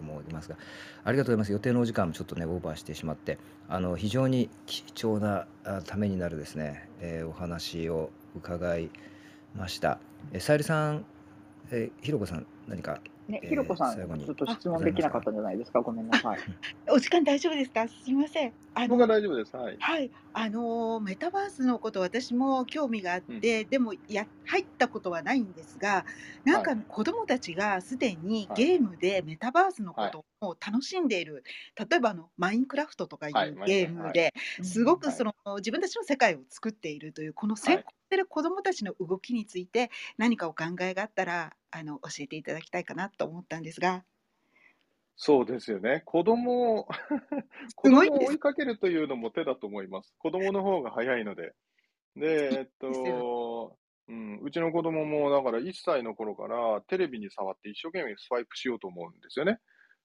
[0.00, 0.56] 思いますが
[1.04, 5.46] ありがとうございます予定のお時間もちょっとねオーバーしてしまってあの非常に貴重な
[5.86, 8.90] ためになるですね、えー、お話を伺い
[9.54, 9.98] ました。
[10.32, 11.04] えー、さゆりさん、
[11.70, 16.38] えー、ひろこさん何かね、ひろこさん、ちょっと質問できなかったんじゃないですか、ごめんなさい。
[16.90, 18.52] お時間大丈夫ですか、すみません。
[18.74, 19.56] あ僕は大丈夫です。
[19.56, 19.76] はい。
[19.78, 23.42] はい、あのメタバースのこと、私も興味があっうん。
[23.42, 26.06] て、でもや入ったことはないんですが、
[26.44, 31.44] なんか子供たちがすでにゲームでメタバースのことを楽しんでいる、
[31.78, 34.32] 例えばあのマインクラフトとかいはうゲームで、
[34.62, 44.04] すごくその自分たちの世界を作っているという、この成功してる子供たちの動きについて、何かお考えがあったら、あの、教えていただきたいかなと思ったんですが。
[45.16, 46.02] そうですよね。
[46.04, 46.88] 子供を
[47.76, 50.14] 子供を追いかけるというのも手だと思います。
[50.18, 51.52] 子供の方が早いので。
[52.16, 53.76] で、えっと、
[54.08, 59.58] うん、うちの子供もだから1歳の頃からテレビに触って一生懸命スワイプしようと思うんですよね。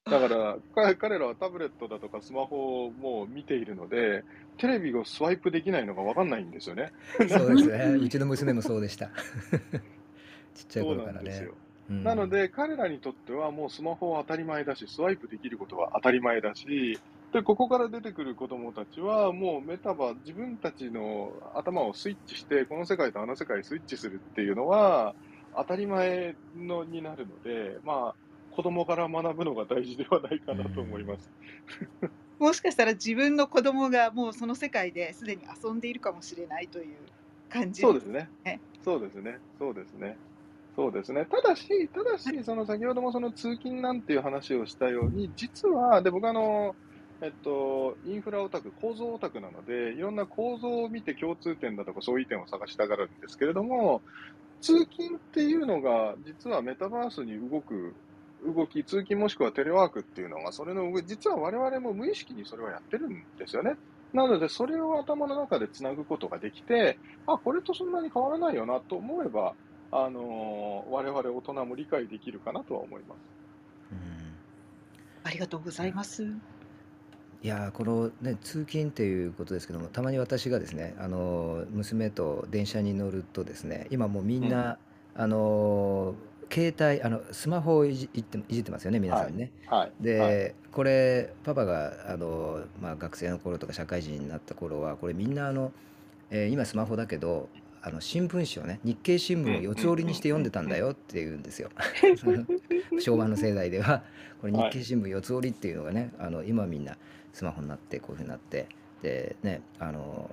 [0.10, 0.58] だから
[0.96, 4.24] 彼らはタブレットだとかスマホをもう見ているので、
[4.58, 6.94] テレビをスワイプできないのが分かんないんですよね。
[7.28, 7.98] そうですね。
[8.02, 9.10] うちの娘もそうでした。
[10.56, 11.42] ちっちゃい頃からね。
[11.42, 11.67] な
[12.16, 17.02] ので、彼らにとってはもうスマホは当たり前だし、スワイプできることは当たり前だし、
[17.34, 25.16] で、ここから出てくる子供たちは、もうメタバ、自分たちの頭をスイッチして、この世界とあの世界スイッチするっていうのは、
[25.56, 28.18] 当たり前のになるので、まあ、
[28.50, 31.34] 子供から学ぶのが大事ではないかなと思います。
[32.40, 37.14] もしかしたら自分の子供がもうその世界ですでに遊んでいるかもしれないという
[37.50, 38.32] 感じそうですね。
[38.82, 39.42] そうですね。
[39.58, 40.20] そうですね。
[40.78, 41.26] そうですね。
[41.26, 46.76] ただし、ただし、その先ほどもその通勤なんていう話をしたように、実は、で、僕あの、
[47.20, 54.04] えっと、インフラオタク、構造オタクなので、いろんな構造を見て共通点だとかそういう点を探したがるんですけれども、
[54.62, 57.98] 通勤っていうのが、実はメタバースに動く
[58.46, 63.76] 動き、通勤もしくはテレワークっていうのが、それの上、実は我々も無意識にそれをやってるんですよね。
[64.14, 69.56] なので、それを頭の中でつなぐことができて、あ、これとそんなに変わらないよなと思えば、
[69.92, 73.38] あのー、我々大人も理解できるかなとは思います。
[75.28, 76.24] ありがとうございます。
[77.44, 84.80] いやこの、ね、通勤っていうことですけどもたまに私がですねあの娘と電車に乗るとですね今もうみんな、
[85.16, 86.16] うん、あの
[86.52, 89.52] 携帯あのスマホをいじっていじってますよね皆さんね。
[89.68, 95.74] はいはい、で、はい、これパパがあの、まあ、学生の頃とか社会人になった頃はこれみんなあの、
[96.32, 97.50] えー、今スマホだけど
[97.88, 101.70] あの新聞紙をね日経新聞を四つ折りにして読んでたんだよって言うんですよ。
[103.00, 104.04] 昭和の世代では。
[104.42, 106.98] これ日経新聞四つ折りっていうのがねあの今みんな
[107.32, 108.68] スマホになってこういうふうになって。
[109.02, 110.30] でねあの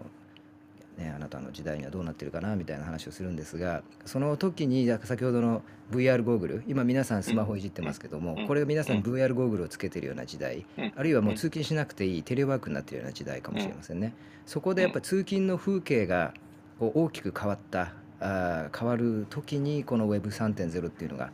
[0.97, 8.47] ね、あなたの時代にはどうなってるかなみたいな話をするんですがその時に先ほどの VR ゴーグル今皆さんスマホいじってますけどもうん。
[8.47, 10.93] これ皆さん VR ゴーグルをつけてるような時代うん。
[10.94, 14.14] あるいはもう通勤しなくていいテレワークになってるような時代かもしれませんね。
[14.47, 16.32] そこでやっぱ通勤の風景が
[16.80, 21.30] 大きく変わったあー変わる時にこの Web3.0 っていうのが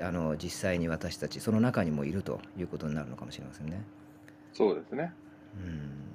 [0.00, 3.82] あの実際に私たちその中にもいるということになるのかもしれませんね。
[4.52, 5.12] そうですね。
[5.56, 6.12] うん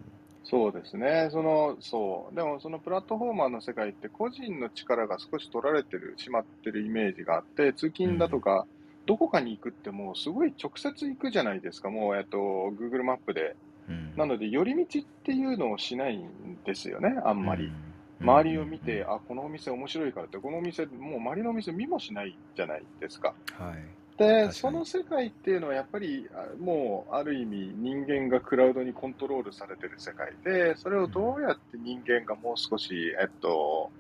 [0.50, 1.28] そうですね。
[1.30, 2.36] その、そう。
[2.36, 8.66] でも、そのプラットフォーマーの世界って個人の力が少し取られてる、しまってるイメージがあって、通勤だとか、
[9.06, 11.90] どこかに行くってもうすごい直接行くじゃないですか。
[11.90, 13.58] もう、えっと、Google マップで。
[13.90, 17.66] うんなので、寄り道っていうのをしないんですよね、あんまり。
[17.66, 17.74] うん
[18.20, 23.36] 周りを見て、あ、このお店面白いからって、このお店、もう周りのお店見もしないじゃないですか。
[23.54, 23.98] はい。
[24.18, 24.54] で、に。
[24.54, 33.92] その世界っていうのはやっぱり、あもうある意味人間がクラウドにコントロールされてる世界で、それをどうやって人間がもう少し、えっと、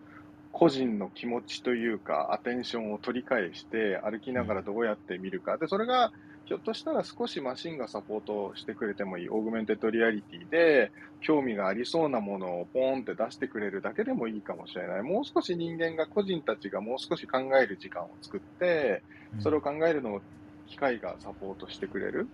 [0.51, 5.57] 個人の気持ちというか、アテンションを取り返して、歩きながらどうやって見るか。
[5.57, 6.11] で、それが、
[6.47, 15.01] ひょっとしたら少しマシンがサポートしてくれてもいい、 augmented reality で、興味がありそうなものをポーンって出してくれるだけでもいいかもしれない。
[15.01, 19.03] もう少し人間が、個人たちがもう少し考える時間を作って、
[19.39, 20.21] それを考えるのを
[20.67, 22.29] 機械がサポートしてくれる、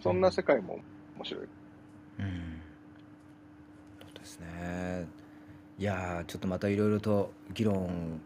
[0.00, 0.78] そんな世界も
[1.16, 1.48] 面白い。
[2.20, 2.62] うん
[4.00, 5.08] そうですね。
[5.78, 8.22] いやーちょっとまたいろいろと議論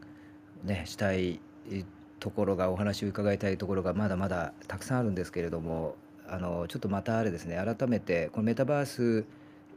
[0.63, 1.41] ねしたい
[1.71, 1.85] え
[2.21, 5.97] ところがお話を伺いたいところがまだまだたくさんあるんですけれども
[6.29, 9.25] あのちょっとまたあれですね改めてこのメタバース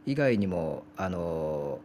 [0.06, 1.80] 以外にもあの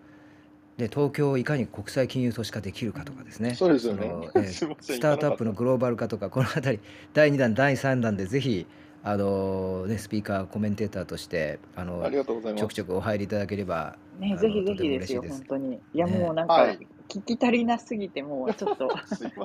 [0.77, 3.57] で東京をいかに国際金融都市化できるかとかですね。
[3.57, 4.07] そうですよね。
[4.07, 6.83] の えーすいませんスタートアップのグローバル化とかこの辺り
[7.15, 8.65] 第2弾第3弾でぜひ
[9.03, 12.61] あの、ね、スピーカーコメンテーターとしてあのありがとうございます。
[12.61, 15.81] ちょくちょくお入りいただければね、ぜひぜひですよ、本当に。
[15.95, 16.19] いや、ね。
[16.19, 16.79] もうなんか、はい
[17.09, 18.89] 聞き足りなすぎて、もう ちょっと、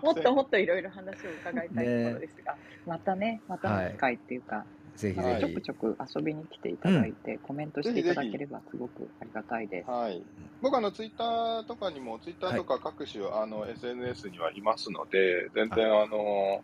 [0.02, 0.15] もっ。
[0.15, 4.68] ともっといろいろ話を伺いたいところですが、またね、またの機会っていうか、また
[4.98, 5.40] ぜひぜひ。
[5.40, 9.90] ちょくちょく遊びに来ていただいて、コメントしていただければすごくありがたいです。
[9.90, 10.22] はい、
[10.61, 16.64] 僕あのツイッターとかにもツイッターとか各種、あの SNS にはいますので全然あの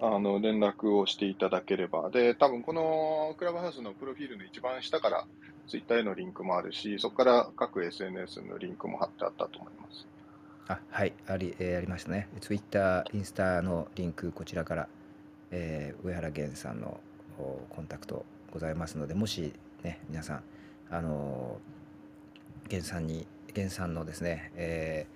[0.00, 2.10] あの連絡をしていただければ。
[2.10, 5.26] で多分このクラブハウスのプロフィールの一番下から
[5.68, 10.06] ツイッターへのリンクもあるしそこから各 SNS のリンクも貼ってあったと思います。
[10.68, 14.88] あはいあり,、えーありましたねツイッターインスタのリンクこちらから、
[15.50, 17.00] えー上原源さんの
[17.38, 19.52] おコンタクトございますのでもし
[19.82, 20.42] ね皆さん
[20.90, 25.14] あのー源さんに源さんのですね、えー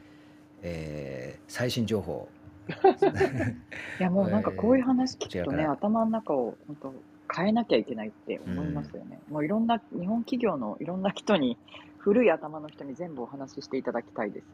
[0.62, 2.28] えー最新情報
[4.00, 6.94] いや、もうなんかこういう話聞くとね、こちらから頭の中を本当
[7.34, 9.20] 変えなきゃいけないって思いますよね。
[9.28, 11.56] もういろんな、日本企業のいろんな人に、
[11.98, 14.46] 古い頭の人に全部お話ししていただきたいです。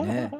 [0.00, 0.06] うん。
[0.06, 0.30] ね、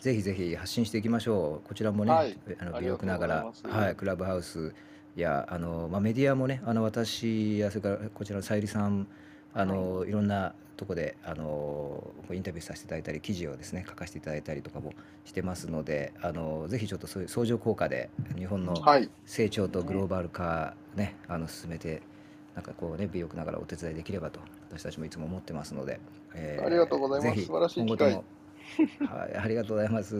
[0.00, 1.68] ぜひぜひ発信していきましょう。
[1.68, 2.36] こちらもね、はい。
[2.58, 4.74] あの微力ながらはい、クラブハウス。
[5.20, 9.06] やあの、まあ、メディアもねあの私やそれからこちらのさゆりさん
[9.54, 12.02] あの、い、ろんなとこであの
[12.32, 14.92] インタビューさせていただいたり記事をですね書かせていただいたりとかも
[15.24, 22.00] してますのであのぜひちょっとそういう相乗効果で日本のはい、成長とグローバル化ねあの進めて
[22.54, 24.38] なんかこうね微力ながらお手伝いできればと
[24.70, 26.00] 私たちもいつも思ってますので、
[26.34, 27.42] えありがとうございます。
[27.42, 27.96] 素晴らしい機会。
[27.96, 28.24] 今後とも
[29.06, 30.16] はい、ありがとうございます。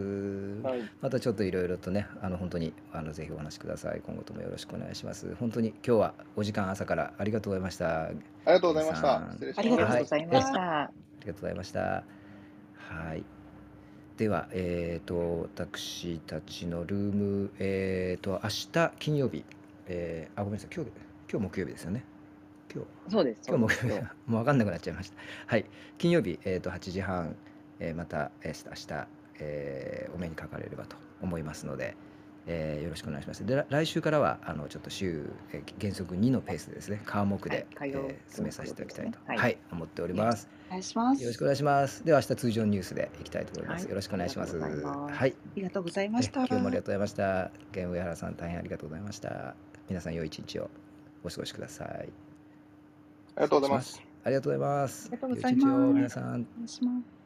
[0.63, 4.03] はい、またちょっといろいろとね、あの本当にあのぜひお話しください。
[4.05, 5.35] 今後ともよろしくお願いします。
[5.37, 8.05] 本当に今日はお時間朝からありがとうございました。
[8.05, 9.29] あありがとうございました。
[9.33, 10.91] 失礼しありがとうございました。
[11.21, 11.81] りがとうございました。
[11.81, 12.05] は
[13.15, 13.25] い。
[14.17, 19.45] では、えっ、と私たちのルーム、えっ、と明日金曜日、
[19.87, 20.91] えーあごめんなさい、今日
[21.31, 22.05] 今日木曜日ですよね。
[22.75, 23.43] 今日そうです。
[23.49, 25.17] 今日そうですももう分かんなくなっちゃいました。
[25.47, 25.67] はい、
[25.99, 27.37] 金曜日、えー、と8時半、
[27.81, 29.07] えーまた、えー、明日、
[29.41, 31.97] えーお目にかかれればと思いますので、
[32.47, 33.45] えーよろしくお願いします。
[33.45, 40.49] で、ら来週からはあのちょっと週、えー原則2のペースでですね、科目で、はいえー進めさせていただきたいと、といはい思っております。
[40.69, 41.23] お願いします。
[41.23, 42.05] よろしくお願いします。
[42.05, 43.83] では明日通常ニュースでいきたいと思います。
[43.83, 44.57] はいよろしくお願いします。
[44.57, 46.41] ありがとうございますはい、ありがとうございました。
[46.43, 47.51] え今日もありがとうございました。
[47.73, 49.55] 源上原さん大変ありがとうございました。
[49.89, 50.71] 皆さん良い一日を
[51.25, 51.89] お過ごしください。
[51.89, 52.11] あり
[53.37, 54.03] がとうございます。
[54.25, 55.09] ありがとうございます。
[55.13, 56.25] ありがとうござい良一日をます皆さん。
[56.25, 56.95] お願いします。
[56.95, 57.18] はい。